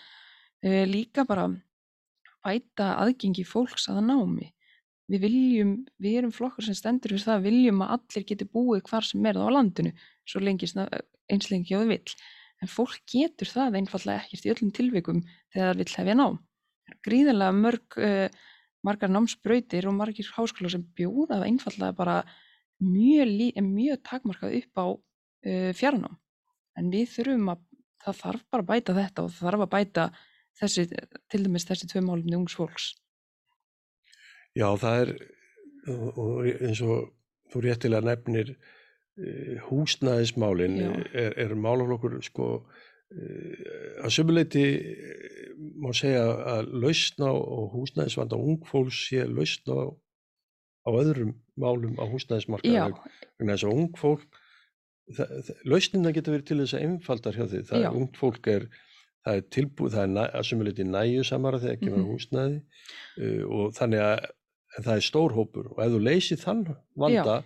E, 0.62 0.84
líka 0.90 1.24
bara 1.28 1.48
bæta 2.44 2.94
aðgengi 3.02 3.44
fólks 3.46 3.88
að 3.92 4.02
námi. 4.08 4.50
Við 5.08 5.22
viljum, 5.24 5.70
við 6.02 6.18
erum 6.20 6.34
flokkar 6.34 6.66
sem 6.66 6.76
stendur 6.76 7.14
fyrir 7.14 7.24
það, 7.24 7.46
viljum 7.46 7.84
að 7.84 7.94
allir 7.96 8.26
geti 8.28 8.48
búið 8.48 8.82
hvar 8.90 9.06
sem 9.06 9.24
er 9.24 9.38
það 9.38 9.48
á 9.48 9.56
landinu 9.56 9.94
svo 10.28 10.42
lengi 10.44 10.68
eins 10.68 11.48
lengi 11.52 11.76
á 11.76 11.80
þau 11.80 11.88
vill. 11.88 12.18
En 12.58 12.70
fólk 12.70 13.00
getur 13.08 13.48
það 13.48 13.78
einfallega 13.78 14.24
ekkert 14.24 14.46
í 14.46 14.52
öllum 14.52 14.74
tilvikum 14.74 15.22
þegar 15.54 15.70
það 15.70 15.80
vil 15.80 15.90
hefja 15.94 16.16
nám. 16.18 16.38
Gríðilega 17.04 17.54
mörg, 17.56 17.98
uh, 18.00 18.28
margar 18.88 19.12
námsbrautir 19.12 19.88
og 19.88 19.96
margir 19.96 20.28
háskóla 20.34 20.70
sem 20.72 20.84
bjóða 20.96 21.42
einfallega 21.46 21.96
bara 21.96 22.16
mjög, 22.82 23.60
mjög 23.64 24.02
takmarkað 24.06 24.56
upp 24.62 24.80
á 24.82 24.86
uh, 24.88 25.70
fjarnám. 25.76 26.16
En 26.78 26.90
við 26.92 27.10
þurfum 27.16 27.52
að, 27.54 27.62
það 28.04 28.20
þarf 28.22 28.46
bara 28.52 28.64
að 28.64 28.70
bæta 28.72 28.96
þetta 28.98 29.24
og 29.24 29.30
það 29.34 29.46
þarf 29.48 29.64
að 29.64 29.72
bæta 29.74 30.08
þessi, 30.60 30.86
til 31.30 31.42
dæmis 31.44 31.68
þessi 31.68 31.90
tvö 31.90 32.04
málumni 32.06 32.38
ungs 32.38 32.56
fólks. 32.58 32.88
Já, 34.56 34.68
það 34.80 35.00
er, 35.04 35.14
og 35.88 36.48
eins 36.48 36.82
og 36.82 37.10
þú 37.52 37.64
réttilega 37.64 38.10
nefnir 38.10 38.54
uh, 38.54 39.56
húsnæðismálinn 39.68 40.78
er, 41.12 41.34
er 41.34 41.56
málaflokkur 41.58 42.20
sko 42.26 42.52
að 44.04 44.10
sömuleiti 44.12 44.64
má 45.80 45.90
segja 45.96 46.24
að 46.58 46.68
lausna 46.82 47.30
og 47.32 47.70
húsnæðisvanda 47.74 48.36
ungfólks 48.36 48.98
sé 49.08 49.24
lausna 49.26 49.78
á, 50.84 50.90
öðrum 50.92 51.32
málum 51.58 51.96
á 51.96 52.04
húsnæðismarkaðinu 52.10 52.98
vegna 53.38 53.56
þess 53.56 53.66
að 53.68 53.78
ungfólk 53.80 54.44
lausnina 55.68 56.12
getur 56.12 56.36
verið 56.36 56.46
til 56.50 56.58
þess 56.62 56.76
að 56.76 56.84
einfaldar 56.84 57.36
hjá 57.38 57.46
því. 57.48 57.62
Það 57.70 57.82
Já. 57.82 57.88
er 57.88 57.98
ungt 58.02 58.18
fólk 58.20 58.48
er 58.52 58.66
það 59.24 59.38
er 59.40 59.46
tilbúið, 59.56 59.94
það 59.94 60.02
er 60.04 60.10
næ, 60.14 60.24
að 60.38 60.46
sömuleiti 60.50 60.84
næju 60.88 61.24
samara 61.26 61.60
þegar 61.62 61.80
kemur 61.82 62.02
Mhm. 62.02 62.10
húsnæði 62.12 62.58
uh, 62.60 63.44
og 63.48 63.72
þannig 63.78 64.04
að 64.04 64.26
það 64.84 64.94
er 64.94 65.04
stór 65.08 65.32
hópur. 65.36 65.66
Og 65.74 65.80
ef 65.84 65.92
þú 65.94 66.00
leysir 66.04 66.40
þann 66.44 66.62
vanda 66.96 67.38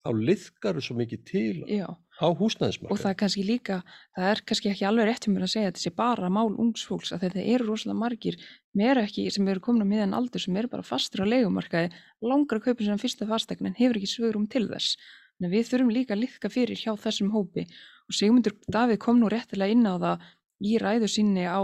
þá 0.00 0.10
liðkar 0.16 0.78
þú 0.78 0.84
svo 0.86 0.96
mikið 0.96 1.24
til 1.28 1.56
Já, 1.68 1.86
á 1.92 2.26
húsnæðismarkaðinu 2.38 2.94
og 2.94 3.02
það 3.02 3.10
er 3.10 3.18
kannski 3.20 3.44
líka, 3.44 3.80
það 4.16 4.28
er 4.30 4.42
kannski 4.48 4.70
ekki 4.72 4.86
alveg 4.88 5.08
rétt 5.10 5.28
mér 5.28 5.44
að 5.44 5.52
segja 5.52 5.68
að 5.68 5.74
þetta 5.74 5.84
sé 5.84 5.92
bara 5.98 6.30
mál 6.32 6.48
ungs 6.50 6.84
fólks 6.88 7.12
að 7.12 7.26
þetta 7.26 7.44
eru 7.54 7.66
rosalega 7.68 8.00
margir 8.00 8.38
meira 8.76 9.04
ekki 9.04 9.26
sem 9.34 9.48
eru 9.52 9.62
komin 9.64 9.84
á 9.84 9.92
miðan 9.92 10.16
aldur 10.16 10.40
sem 10.40 10.56
eru 10.56 10.70
bara 10.72 10.86
fastur 10.86 11.24
á 11.24 11.30
leigumarkaði, 11.30 11.90
langar 12.24 12.60
að 12.60 12.70
kaupa 12.70 12.86
sér 12.86 13.02
fyrsta 13.02 13.28
fastegn 13.28 13.70
en 13.70 13.76
hefur 13.76 14.00
ekki 14.00 14.10
svögrum 14.14 14.48
til 14.50 14.66
þess. 14.70 14.96
Þannig 15.36 15.50
að 15.50 15.56
við 15.56 15.70
þurfum 15.70 15.94
líka 15.96 16.14
að 16.14 16.22
liðka 16.24 16.50
fyrir 16.52 16.80
hjá 16.80 16.92
þessum 17.00 17.32
hópi. 17.34 17.66
Og 18.08 18.16
Sigmundur 18.16 18.56
Davíð 18.68 19.00
kom 19.00 19.20
nú 19.20 19.30
réttilega 19.32 19.72
inn 19.72 19.88
á 19.88 19.96
það 19.96 20.26
í 20.60 20.76
ræðu 20.80 21.08
sinni 21.08 21.46
á 21.48 21.60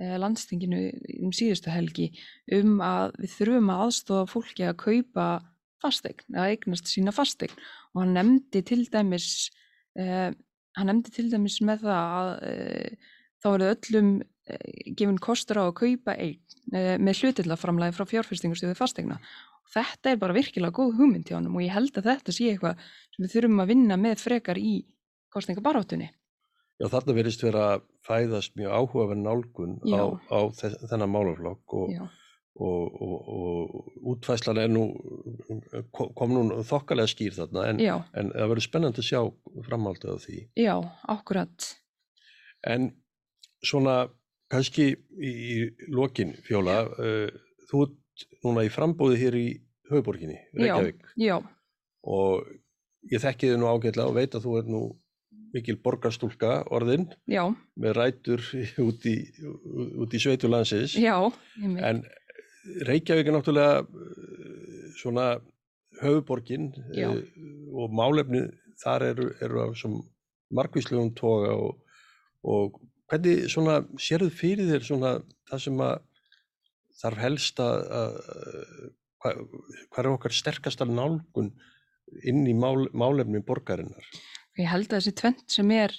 eh, 0.00 0.16
landstinginu 0.20 0.86
um 1.20 1.32
síðustu 1.36 1.72
helgi 1.72 2.10
um 2.56 2.80
að 2.84 3.16
við 3.20 3.34
þurfum 3.36 3.72
að 3.74 3.84
aðstofa 3.86 4.30
fólki 4.32 4.66
að 4.66 4.78
kaupa 4.86 5.26
fastegn, 5.82 6.36
að 6.36 6.54
eignast 6.54 6.90
sína 6.90 7.14
fastegn 7.14 7.56
og 7.94 8.02
hann 8.02 8.14
nefndi 8.16 8.62
til 8.66 8.82
dæmis 8.92 9.50
uh, 9.98 10.30
hann 10.78 10.90
nefndi 10.90 11.14
til 11.14 11.28
dæmis 11.32 11.60
með 11.66 11.86
það 11.86 12.10
að 12.20 12.32
uh, 12.50 13.08
þá 13.40 13.48
verður 13.50 13.74
öllum 13.74 14.10
uh, 14.20 14.70
gefin 14.98 15.22
kostur 15.22 15.60
á 15.60 15.64
að 15.66 15.76
kaupa 15.82 16.16
eign 16.16 16.38
uh, 16.74 16.96
með 17.00 17.24
hlutillaframlæði 17.24 17.96
frá 17.96 18.08
fjárfyrstingarstöðu 18.12 18.78
fastegna 18.78 19.18
og 19.20 19.74
þetta 19.74 20.12
er 20.12 20.22
bara 20.22 20.36
virkilega 20.36 20.76
góð 20.76 20.96
hugmynd 21.00 21.28
hjá 21.28 21.38
hann 21.38 21.50
og 21.50 21.60
ég 21.64 21.74
held 21.74 21.98
að 21.98 22.12
þetta 22.12 22.36
sé 22.36 22.52
eitthvað 22.52 22.88
sem 23.14 23.24
við 23.24 23.36
þurfum 23.36 23.64
að 23.64 23.74
vinna 23.74 24.00
með 24.00 24.24
frekar 24.24 24.60
í 24.60 24.80
kostningabaráttunni. 25.30 26.10
Já, 26.80 26.88
þarna 26.88 27.14
verðist 27.14 27.42
vera 27.44 27.64
að 27.74 27.82
fæðast 28.08 28.54
mjög 28.56 28.72
áhugaverð 28.72 29.20
nálgun 29.20 29.74
á, 29.84 29.88
Já. 29.92 30.02
á 30.32 30.38
þess, 30.56 30.78
þennan 30.90 31.12
málaflokk 31.12 31.74
og, 31.76 31.92
Já, 31.92 32.02
og, 32.60 33.02
og, 33.02 33.28
og 33.34 34.14
útfæslan 34.14 34.58
er 34.58 34.70
nú, 34.72 34.84
kom 35.94 36.34
nú 36.34 36.62
þokkalega 36.66 37.10
skýr 37.10 37.36
þarna 37.36 37.66
en, 37.70 37.82
já, 37.82 37.94
en 38.18 38.32
það 38.34 38.52
verður 38.52 38.66
spennandi 38.66 39.04
að 39.04 39.08
sjá 39.10 39.20
framhaldið 39.68 40.14
á 40.14 40.18
því. 40.24 40.38
já, 40.60 40.74
akkurat. 41.14 41.68
En 42.66 42.90
svona 43.64 43.96
kannski 44.50 44.90
í, 44.90 45.30
í 45.30 45.56
lokin 45.94 46.34
fjóla, 46.46 46.82
uh, 46.90 47.28
þú 47.70 47.84
ert 47.86 48.26
núna 48.44 48.66
í 48.66 48.72
frambóði 48.72 49.20
hér 49.22 49.38
í 49.38 49.46
höfuborginni, 49.90 50.38
Reykjavík 50.58 51.14
Já, 51.18 51.36
og 52.06 52.50
ég 53.10 53.22
þekki 53.22 53.52
þið 53.52 53.60
nú 53.62 53.70
ágætlega 53.70 54.10
og 54.10 54.18
veit 54.18 54.34
að 54.36 54.44
þú 54.46 54.56
er 54.60 54.68
nú 54.70 54.82
mikil 55.54 55.76
borgarstúlka 55.82 56.60
orðin 56.70 57.08
já, 57.30 57.42
með 57.80 57.96
rætur 57.96 58.44
út 58.88 59.06
í, 59.08 59.16
út 59.98 60.14
í 60.14 60.22
sveitu 60.22 60.50
landsins 60.50 60.94
já, 60.98 61.16
einmitt. 61.58 61.82
en 61.86 62.02
Reykjavík 62.88 63.30
er 63.30 63.36
náttúrulega 63.36 63.82
uh, 63.84 64.90
svona 65.00 65.26
höfuborgin 66.00 66.70
Já. 66.96 67.10
uh, 67.10 67.24
og 67.72 67.94
málefni 67.96 68.46
þar 68.80 69.06
eru, 69.10 69.30
eru 69.44 69.64
af 69.64 69.76
svona 69.80 70.04
margvíslegum 70.56 71.12
toga 71.16 71.54
og, 71.54 71.80
og 72.42 72.80
hvernig 73.10 73.50
svona 73.52 73.80
sérðu 74.00 74.30
fyrir 74.34 74.70
þér 74.70 74.86
svona 74.86 75.12
það 75.50 75.64
sem 75.66 75.82
að 75.84 75.98
þarf 77.00 77.22
helst 77.24 77.60
að, 77.64 77.84
að 78.00 78.16
hvað, 79.20 79.42
hvað 79.90 80.02
er 80.04 80.10
okkar 80.12 80.36
sterkasta 80.36 80.86
nálgun 80.88 81.52
inn 82.26 82.42
í 82.50 82.54
mál, 82.56 82.88
málefni 82.92 83.42
borgarinnar 83.46 84.08
Ég 84.58 84.68
held 84.68 84.90
að 84.90 84.98
þessi 84.98 85.16
tvent 85.20 85.44
sem 85.54 85.70
er 85.72 85.94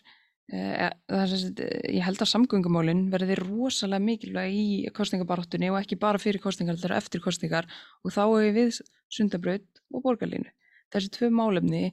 uh, 0.51 0.91
þessi, 1.11 1.51
ég 1.95 2.05
held 2.05 2.21
að 2.21 2.31
samgöngumálin 2.33 3.07
verði 3.13 3.37
rosalega 3.39 4.03
mikilvæg 4.05 4.55
í 4.55 4.67
kostningabaráttunni 4.95 5.71
og 5.71 5.79
ekki 5.81 5.99
bara 6.01 6.21
fyrir 6.21 6.43
kostningar, 6.43 6.77
þetta 6.79 6.91
er 6.91 6.97
eftir 6.99 7.23
kostningar 7.23 7.69
og 8.03 8.13
þá 8.13 8.23
hefur 8.25 8.55
við 8.59 8.81
sundabraut 9.11 9.83
og 9.91 10.05
borgarlínu. 10.05 10.51
Þessi 10.91 11.13
tvö 11.15 11.31
málefni 11.33 11.91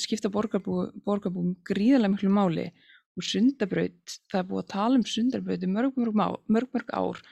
skipta 0.00 0.30
borgarbú, 0.32 0.86
borgarbúum 1.04 1.56
gríðarlega 1.66 2.14
miklu 2.14 2.30
máli. 2.32 2.70
Og 3.16 3.24
sundabraut, 3.24 4.18
það 4.30 4.40
er 4.40 4.48
búið 4.50 4.62
að 4.62 4.72
tala 4.72 4.98
um 4.98 5.04
sundabraut 5.08 5.62
í 5.64 5.68
mörg, 5.72 5.94
mörg, 5.96 6.16
mörg, 6.52 6.72
mörg 6.74 6.90
ár 6.92 7.22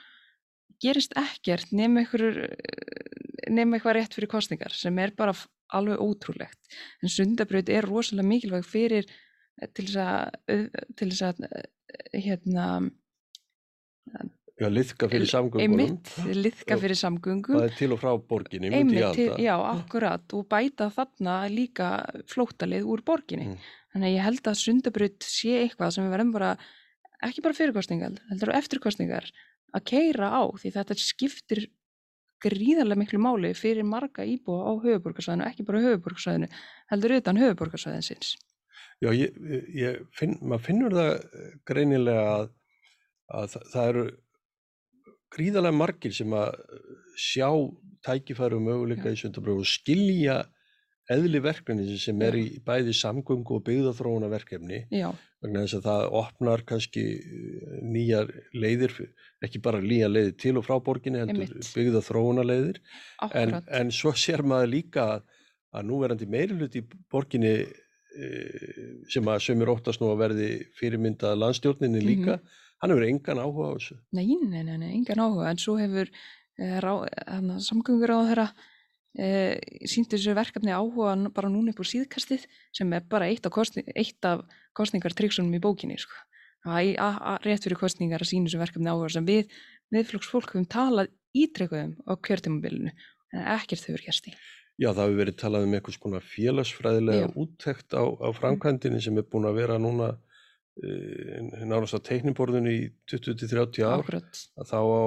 gerist 0.81 1.13
ekkert 1.17 1.71
nema 1.75 2.03
eitthvað 2.03 3.95
rétt 3.95 4.15
fyrir 4.17 4.31
kostningar 4.31 4.73
sem 4.75 4.97
er 4.99 5.13
bara 5.17 5.35
alveg 5.75 6.01
ótrúlegt. 6.01 6.59
En 7.01 7.11
sundabraut 7.11 7.69
er 7.69 7.87
rosalega 7.87 8.27
mikilvæg 8.27 8.65
fyrir 8.67 9.05
eh, 9.05 9.13
til 9.73 9.85
þess 9.85 9.97
að 10.03 10.55
au- 10.55 10.85
til 10.99 11.09
þess 11.11 11.23
að 11.29 11.43
eh, 11.49 12.21
hérna 12.25 12.67
Já, 14.55 14.69
liðka 14.71 15.09
fyrir 15.11 15.27
samgöngunum. 15.27 15.81
einmitt, 15.81 16.09
liðka 16.31 16.75
Og 16.77 16.81
fyrir 16.85 16.95
samgöngum. 16.95 17.57
það 17.59 17.65
er 17.67 17.73
til 17.75 17.91
og 17.91 17.99
frá 17.99 18.11
borginni, 18.29 18.69
myndi 18.71 19.01
ég 19.01 19.09
halda. 19.09 19.35
já, 19.43 19.55
akkurat. 19.73 20.33
Og 20.37 20.45
bæta 20.47 20.87
þarna 20.95 21.33
líka 21.51 21.89
flóttalið 22.31 22.85
úr 22.87 23.03
borginni. 23.03 23.49
Mm. 23.51 23.57
þannig 23.95 24.07
að 24.11 24.15
ég 24.15 24.23
held 24.27 24.47
að 24.51 24.55
sundabraut 24.59 25.19
sé 25.23 25.51
eitthvað 25.63 25.91
sem 25.95 26.03
við 26.03 26.11
verðum 26.15 26.31
bara 26.35 26.57
ekki 27.23 27.41
bara 27.43 27.53
fyrir 27.55 27.71
kostningar, 27.73 28.15
heldur 28.29 28.51
á 28.51 28.59
eftir 28.59 28.79
kostningar 28.83 29.29
að 29.75 29.83
keira 29.87 30.27
á 30.35 30.43
því 30.51 30.71
þetta 30.75 30.95
skiptir 30.99 31.61
gríðarlega 32.43 32.99
miklu 32.99 33.19
máli 33.23 33.53
fyrir 33.55 33.83
marga 33.87 34.23
íbúa 34.27 34.67
á 34.67 34.71
höfuborgarsvæðinu, 34.83 35.47
ekki 35.47 35.63
bara 35.65 35.79
höfuborgarsvæðinu, 35.79 36.49
heldur 36.91 37.15
utan 37.15 37.39
höfuborgarsvæðinsins. 37.39 38.35
Já, 39.03 39.09
ég, 39.11 39.35
ég 39.75 40.03
finn, 40.15 40.37
maður 40.41 40.65
finnur 40.69 40.95
það 40.95 41.11
eh, 41.15 41.49
greinilega 41.67 42.27
að, 42.35 42.45
að 43.35 43.49
það, 43.51 43.65
það 43.73 43.89
eru 43.91 44.05
gríðarlega 45.35 45.79
margir 45.81 46.15
sem 46.15 46.35
að 46.37 46.59
eh, 46.63 46.91
sjá 47.19 47.49
tækifæri 48.05 48.57
og 48.57 48.65
möguleika 48.65 49.11
í 49.11 49.19
sundabröfu 49.19 49.65
og 49.65 49.69
skilja 49.69 50.37
eðli 51.11 51.41
verkefni 51.43 51.99
sem 52.01 52.21
er 52.25 52.37
í 52.39 52.45
bæði 52.65 52.95
samgöngu 52.97 53.59
og 53.59 53.63
byggðaþróuna 53.67 54.29
verkefni 54.31 54.81
Já, 54.93 55.11
vegna 55.43 55.65
þess 55.65 55.77
að 55.77 55.87
það 55.89 56.05
opnar 56.21 56.63
kannski 56.71 57.05
eh, 57.19 57.77
nýjar 57.85 58.31
leiðir, 58.55 58.95
ekki 59.45 59.61
bara 59.65 59.83
nýjar 59.83 60.13
leiðir 60.15 60.35
til 60.41 60.55
og 60.61 60.65
frá 60.65 60.79
borginni, 60.81 61.21
heldur 61.21 61.45
Einmitt. 61.45 61.71
byggðaþróuna 61.77 62.45
leiðir 62.47 62.81
en, 63.33 63.59
en 63.67 63.93
svo 63.93 64.15
sér 64.17 64.45
maður 64.47 64.71
líka 64.73 65.09
að, 65.17 65.31
núverandi 65.85 66.29
meirilut 66.31 66.77
í 66.79 66.85
borginni 67.11 67.57
sem 69.11 69.27
að 69.27 69.41
sömur 69.43 69.73
óttast 69.75 70.01
nú 70.01 70.11
að 70.13 70.21
verði 70.23 70.49
fyrirmyndað 70.79 71.39
landstjórninni 71.41 71.99
Mhm. 72.01 72.07
líka, 72.07 72.39
hann 72.81 72.91
hefur 72.93 73.07
engan 73.09 73.41
áhuga 73.43 73.67
á 73.67 73.71
þessu. 73.75 73.97
Nei, 74.13 74.27
nei, 74.41 74.63
nei, 74.63 74.77
nei, 74.77 74.91
engan 74.95 75.21
áhuga, 75.25 75.49
en 75.49 75.57
svo 75.57 75.75
hefur 75.79 76.07
eh, 76.57 76.79
rá, 76.79 76.93
hana, 77.27 77.57
samgöngur 77.59 78.11
á 78.15 78.19
þeirra 78.29 78.47
eh, 79.17 79.59
sínt 79.87 80.09
þessu 80.11 80.33
verkefni 80.35 80.71
áhuga 80.75 81.15
bara 81.33 81.49
núna 81.49 81.71
upp 81.71 81.79
úr 81.83 81.87
síðkastið 81.87 82.45
sem 82.75 82.93
er 82.93 83.01
bara 83.09 83.27
eitt 83.27 83.45
af, 83.45 83.51
kostni, 83.51 83.83
eitt 83.95 84.23
af 84.25 84.43
kostningartryksunum 84.75 85.53
í 85.55 85.59
bókinni 85.63 85.97
sko. 85.99 86.15
að, 86.65 86.95
að, 86.97 87.17
að 87.21 87.43
rétt 87.45 87.63
fyrir 87.63 87.77
kostningar 87.77 88.21
að 88.23 88.31
sína 88.31 88.47
þessu 88.49 88.59
verkefni 88.59 88.89
áhuga 88.89 89.09
sem 89.13 89.25
við 89.27 89.51
viðflokksfólk 89.93 90.49
höfum 90.55 90.65
talað 90.67 91.11
ítrekkuðum 91.35 91.91
á 92.09 92.13
kjörtímabilinu 92.25 92.91
en 93.35 93.41
ekkert 93.55 93.85
hefur 93.85 94.01
gerst 94.01 94.27
í. 94.27 94.33
Já, 94.75 94.89
það 94.91 95.01
hefur 95.05 95.19
verið 95.21 95.35
talað 95.39 95.65
um 95.65 95.73
einhvers 95.77 95.97
konar 96.03 96.25
félagsfræðilega 96.27 97.31
úttekt 97.39 97.95
á, 97.95 98.03
á 98.03 98.27
framkvæmdinni 98.35 98.99
sem 99.03 99.15
er 99.21 99.27
búin 99.31 99.47
að 99.47 99.59
vera 99.61 99.77
núna 99.79 100.09
e, 100.83 100.89
nánast 101.63 101.95
á 101.95 102.03
teikniborðinu 102.03 102.73
í 102.73 102.81
20-30 103.07 103.85
ár. 103.87 104.03
Akkurat, 104.03 104.41
að 104.59 104.73
þá 104.73 104.79
á 104.83 105.03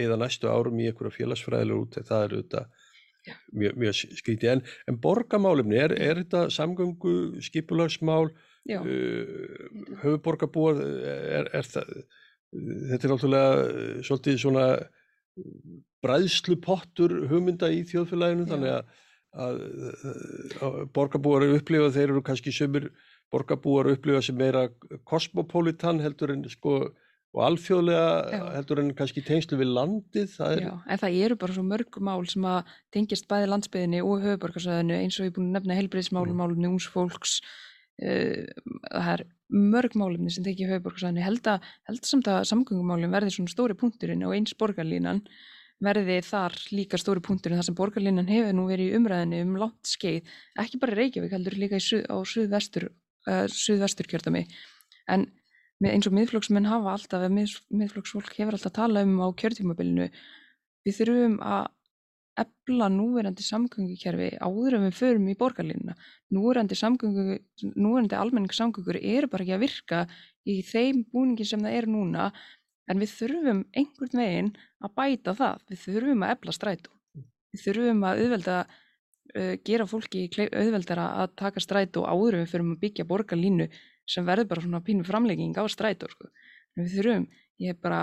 eða 0.00 0.20
næstu 0.22 0.48
árum 0.48 0.80
í 0.80 0.88
einhverja 0.88 1.18
félagsfræðilega 1.18 1.84
úttekt, 1.84 2.08
það 2.08 2.24
er 2.24 2.36
auðvitað 2.38 2.70
mjög, 3.52 3.78
mjög 3.84 4.00
skrítið. 4.22 4.52
En, 4.54 4.64
en 4.88 5.00
borgamálumni, 5.04 5.80
er, 5.82 5.96
er 6.00 6.22
þetta 6.22 6.46
samgöngu, 6.56 7.16
skipulagsmál, 7.44 8.30
uh, 8.32 9.40
höfuborgarbúar, 10.06 10.80
er, 10.80 11.52
er 11.52 11.68
það, 11.68 11.92
þetta 12.54 13.02
er 13.02 13.12
náttúrulega 13.12 14.06
svolítið 14.08 14.40
svona 14.46 14.70
bræðslupottur 16.06 17.18
hugmynda 17.32 17.72
í 17.74 17.82
þjóðfélaginu, 17.90 18.46
Já. 18.46 18.52
þannig 18.54 18.74
að, 18.76 18.94
að, 19.46 19.60
að 20.62 20.78
borgarbúar 20.96 21.46
eru 21.48 21.60
upplifað, 21.60 21.98
þeir 21.98 22.08
eru 22.08 22.24
kannski 22.30 22.54
sömur 22.54 22.90
borgarbúar 23.34 23.90
upplifa 23.90 24.22
sem 24.22 24.38
meira 24.38 24.68
kosmopolitan 25.04 26.00
heldur 26.04 26.32
en 26.36 26.46
sko 26.50 26.86
og 27.36 27.42
alþjóðlega 27.44 28.40
heldur 28.54 28.80
en 28.80 28.92
kannski 28.96 29.22
tengslu 29.24 29.58
við 29.60 29.72
landið. 29.76 30.36
Er... 30.40 30.62
Já, 30.64 30.72
en 30.88 31.00
það 31.02 31.16
eru 31.26 31.38
bara 31.40 31.56
svo 31.56 31.64
mörg 31.68 31.98
mál 32.00 32.24
sem 32.30 32.46
að 32.48 32.70
tengjast 32.96 33.28
bæði 33.28 33.50
landsbyðinni 33.52 34.02
og 34.04 34.24
höfuborgarsöðinu 34.24 34.96
eins 34.96 35.18
og 35.18 35.26
ég 35.26 35.32
er 35.32 35.36
búin 35.36 35.50
að 35.50 35.58
nefna 35.58 35.76
helbriðsmálum, 35.80 36.32
mm. 36.32 36.40
málumni 36.40 36.70
únsfólks, 36.70 37.34
uh, 38.00 38.46
það 38.86 39.10
er 39.12 39.24
mörg 39.74 39.98
málumni 40.00 40.32
sem 40.32 40.46
tekja 40.46 40.70
höfuborgarsöðinu. 40.70 41.26
Held 41.26 41.52
að, 41.52 41.68
held 41.90 42.08
samt 42.08 42.32
að 42.32 42.40
samgöngumálum 42.54 43.12
verði 43.18 43.36
svona 43.36 43.52
stóri 43.52 43.76
punkturinn 43.76 44.24
og 44.24 44.32
eins 44.38 44.56
borgarlínan 44.56 45.20
verði 45.84 46.20
þar 46.24 46.54
líka 46.72 46.98
stóri 47.00 47.20
punkturinn 47.24 47.60
þar 47.60 47.68
sem 47.68 47.76
borgarlínan 47.76 48.30
hefur 48.30 48.54
nú 48.56 48.66
verið 48.70 48.92
í 48.92 49.00
umræðinu 49.00 49.42
um 49.44 49.56
langt 49.60 49.90
skeið, 49.90 50.30
ekki 50.62 50.80
bara 50.80 50.96
Reykjavík 50.96 51.34
heldur 51.36 51.58
líka 51.60 51.80
suð, 51.82 52.06
á 52.08 52.16
suðvestur, 52.24 52.88
uh, 53.28 53.44
suðvestur 53.52 54.08
kjörtami 54.08 54.46
en 55.12 55.28
eins 55.84 56.08
og 56.08 56.16
miðflokksmenn 56.16 56.68
hafa 56.70 56.94
alltaf, 56.96 57.20
eða 57.20 57.34
mið, 57.36 57.56
miðflokksfólk 57.82 58.32
hefur 58.38 58.56
alltaf 58.56 58.72
talað 58.78 59.08
um 59.10 59.18
á 59.20 59.28
kjörtímabilinu, 59.36 60.08
við 60.86 61.00
þurfum 61.00 61.40
að 61.44 61.66
ebla 62.40 62.88
núverandi 62.92 63.44
samgöngukerfi 63.44 64.30
áður 64.44 64.76
en 64.76 64.86
við 64.86 64.96
förum 64.98 65.28
í 65.32 65.36
borgarlínuna. 65.40 65.94
Núverandi, 66.36 66.76
núverandi 67.72 68.18
almenningssamgöngur 68.18 68.98
eru 69.00 69.30
bara 69.32 69.46
ekki 69.46 69.56
að 69.56 69.64
virka 69.64 70.02
í 70.44 70.58
þeim 70.66 71.04
búningi 71.12 71.46
sem 71.48 71.64
það 71.64 71.78
er 71.78 71.88
núna, 71.90 72.28
en 72.90 73.02
við 73.02 73.12
þurfum 73.18 73.62
einhvern 73.76 74.20
veginn 74.20 74.50
að 74.84 74.94
bæta 74.98 75.34
það. 75.38 75.62
Við 75.70 75.82
þurfum 75.84 76.24
að 76.24 76.34
ebla 76.36 76.54
strætó. 76.54 76.92
Við 77.54 77.64
þurfum 77.64 78.04
að 78.06 78.22
auðvelda, 78.22 78.56
uh, 79.34 79.54
gera 79.66 79.88
fólki 79.90 80.26
auðveldara 80.46 81.06
að 81.22 81.36
taka 81.42 81.62
strætó 81.64 82.06
áður 82.06 82.40
við 82.42 82.50
förum 82.54 82.72
að 82.74 82.82
byggja 82.84 83.08
borgarlínu 83.10 83.68
sem 84.06 84.26
verður 84.26 84.50
bara 84.52 84.64
svona 84.66 84.82
pínu 84.86 85.06
framlegging 85.06 85.56
á 85.58 85.64
strætó 85.66 86.10
sko. 86.10 86.30
við 86.76 86.92
þurfum, 86.92 87.28
ég 87.58 87.72
er 87.72 87.78
bara 87.80 88.00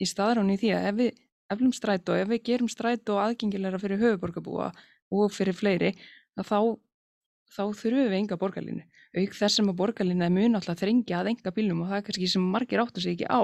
í 0.00 0.06
staðráni 0.08 0.56
í 0.56 0.60
því 0.62 0.70
að 0.72 0.86
ef 0.88 0.94
við 0.96 1.18
eflum 1.52 1.72
strætó, 1.76 2.14
ef 2.16 2.30
við 2.30 2.42
gerum 2.46 2.70
strætó 2.72 3.18
aðgengilegra 3.20 3.78
fyrir 3.82 4.00
höfuborgarbúa 4.00 4.70
og 5.12 5.34
fyrir 5.34 5.54
fleiri, 5.54 5.90
þá 6.40 6.80
þá 7.50 7.62
þurfum 7.76 8.08
við 8.08 8.16
enga 8.16 8.38
borgarlínu 8.40 8.86
auk 9.10 9.34
þess 9.34 9.58
sem 9.58 9.70
að 9.70 9.78
borgarlínu 9.80 10.22
er 10.22 10.32
mjög 10.34 10.52
náttúrulega 10.52 10.80
þrengja 10.84 11.18
að 11.18 11.30
enga 11.32 11.52
bílum 11.54 11.80
og 11.82 11.90
það 11.90 11.98
er 11.98 12.04
kannski 12.06 12.28
sem 12.30 12.44
margir 12.54 12.82
áttur 12.82 13.02
sig 13.02 13.16
ekki 13.16 13.26
á 13.26 13.42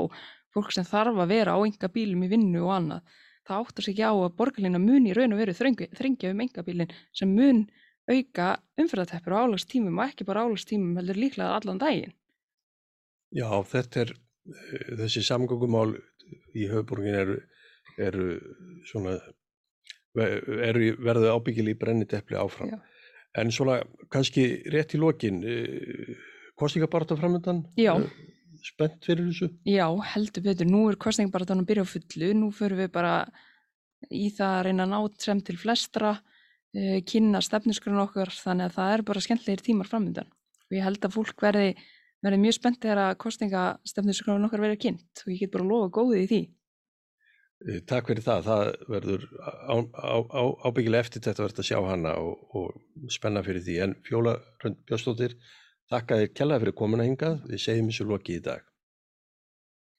fólk 0.57 0.73
sem 0.75 0.89
þarf 0.89 1.21
að 1.21 1.33
vera 1.37 1.55
á 1.55 1.61
enga 1.61 1.93
bílum 1.93 2.25
í 2.25 2.33
vinnu 2.33 2.65
og 2.65 2.75
annað 2.81 3.17
það 3.47 3.63
áttur 3.63 3.87
sig 3.87 3.95
ekki 3.95 4.07
á 4.11 4.15
að 4.15 4.37
borgarlínu 4.41 4.81
mun 4.83 5.07
í 5.07 5.15
raun 5.15 5.35
og 5.35 5.41
veru 5.41 5.55
þrengja 5.55 6.33
um 6.33 6.43
enga 6.43 6.65
bílin 6.67 6.95
sem 7.15 7.31
mun 7.31 7.67
auka 8.11 8.49
umferðarteppur 8.79 9.35
á 9.35 9.39
álagstímum 9.47 9.99
og 9.99 10.11
ekki 10.11 10.27
bara 10.27 10.45
álagstímum 10.47 10.99
heldur 10.99 11.19
líklega 11.19 11.57
allan 11.59 11.81
daginn. 11.83 12.15
Já, 13.35 13.49
þetta 13.67 14.05
er, 14.05 14.13
eh, 14.15 14.93
þessi 15.03 15.23
samgöngumál 15.27 15.97
í 16.55 16.69
höfuborgin 16.71 17.19
eru, 17.23 17.41
eru 17.99 18.29
svona, 18.87 19.19
eru 20.17 20.95
verðu 21.03 21.33
ábyggil 21.35 21.69
í 21.73 21.79
brenniteppli 21.79 22.39
áfram. 22.39 22.71
Já. 22.71 22.81
En 23.37 23.51
svona 23.51 23.83
kannski 24.11 24.65
rétt 24.73 24.95
í 24.95 24.99
lokin, 24.99 25.43
eh, 25.45 26.15
kostningabarta 26.57 27.17
framöndan? 27.17 27.67
Já. 27.77 27.95
Spennt 28.65 29.05
fyrir 29.05 29.29
þessu? 29.29 29.51
Já, 29.69 29.87
heldur 30.15 30.47
betur. 30.47 30.69
Nú 30.71 30.87
er 30.91 30.97
kostningabartan 31.01 31.61
að 31.63 31.69
byrja 31.71 31.85
á 31.85 31.93
fullu. 31.93 32.33
Nú 32.39 32.49
förum 32.55 32.81
við 32.81 32.91
bara 32.95 33.19
í 34.13 34.29
það 34.35 34.55
að 34.55 34.65
reyna 34.67 34.87
að 34.87 34.93
ná 34.93 35.23
sem 35.23 35.43
til 35.45 35.57
flestra 35.61 36.17
uh, 36.17 36.99
kynna 37.09 37.43
stefnusgrunn 37.45 38.03
okkar 38.05 38.33
þannig 38.35 38.71
að 38.71 38.77
það 38.79 38.95
er 38.95 39.05
bara 39.11 39.25
skemmtlegir 39.25 39.65
tímar 39.67 39.91
framöndan 39.91 40.29
og 40.67 40.77
ég 40.77 40.85
held 40.85 41.07
að 41.07 41.17
fólk 41.17 41.43
verði, 41.43 41.73
verði 42.25 42.43
mjög 42.43 42.59
spennt 42.59 42.83
þegar 42.83 43.03
að 43.07 43.19
kostningastefnusgrunn 43.25 44.47
okkar 44.49 44.65
verði 44.67 44.83
kynnt 44.87 45.25
og 45.25 45.33
ég 45.33 45.43
get 45.45 45.55
bara 45.55 45.69
lofa 45.69 45.93
góðið 45.99 46.23
í 46.23 46.31
því 46.33 46.41
eh, 47.67 47.83
Takk 47.89 48.11
fyrir 48.13 48.27
það, 48.27 48.51
það 48.51 48.73
verður 48.95 49.29
ábyggilega 50.67 51.07
eftir 51.07 51.27
þetta 51.27 51.47
verður 51.47 51.63
að 51.65 51.71
sjá 51.71 51.79
hana 51.91 52.17
og, 52.23 52.59
og 52.59 53.13
spenna 53.15 53.45
fyrir 53.47 53.65
því 53.67 53.79
en 53.87 53.97
Fjóla 54.07 54.37
Rönd 54.65 54.83
Björnstóttir 54.87 55.39
þakka 55.93 56.21
þér 56.21 56.33
kella 56.41 56.59
fyrir 56.63 56.79
komuna 56.81 57.07
hingað, 57.09 57.43
við 57.51 57.63
segjum 57.67 57.93
þessu 57.93 58.09
lokið 58.13 58.41
í 58.41 58.45
dag 58.49 58.65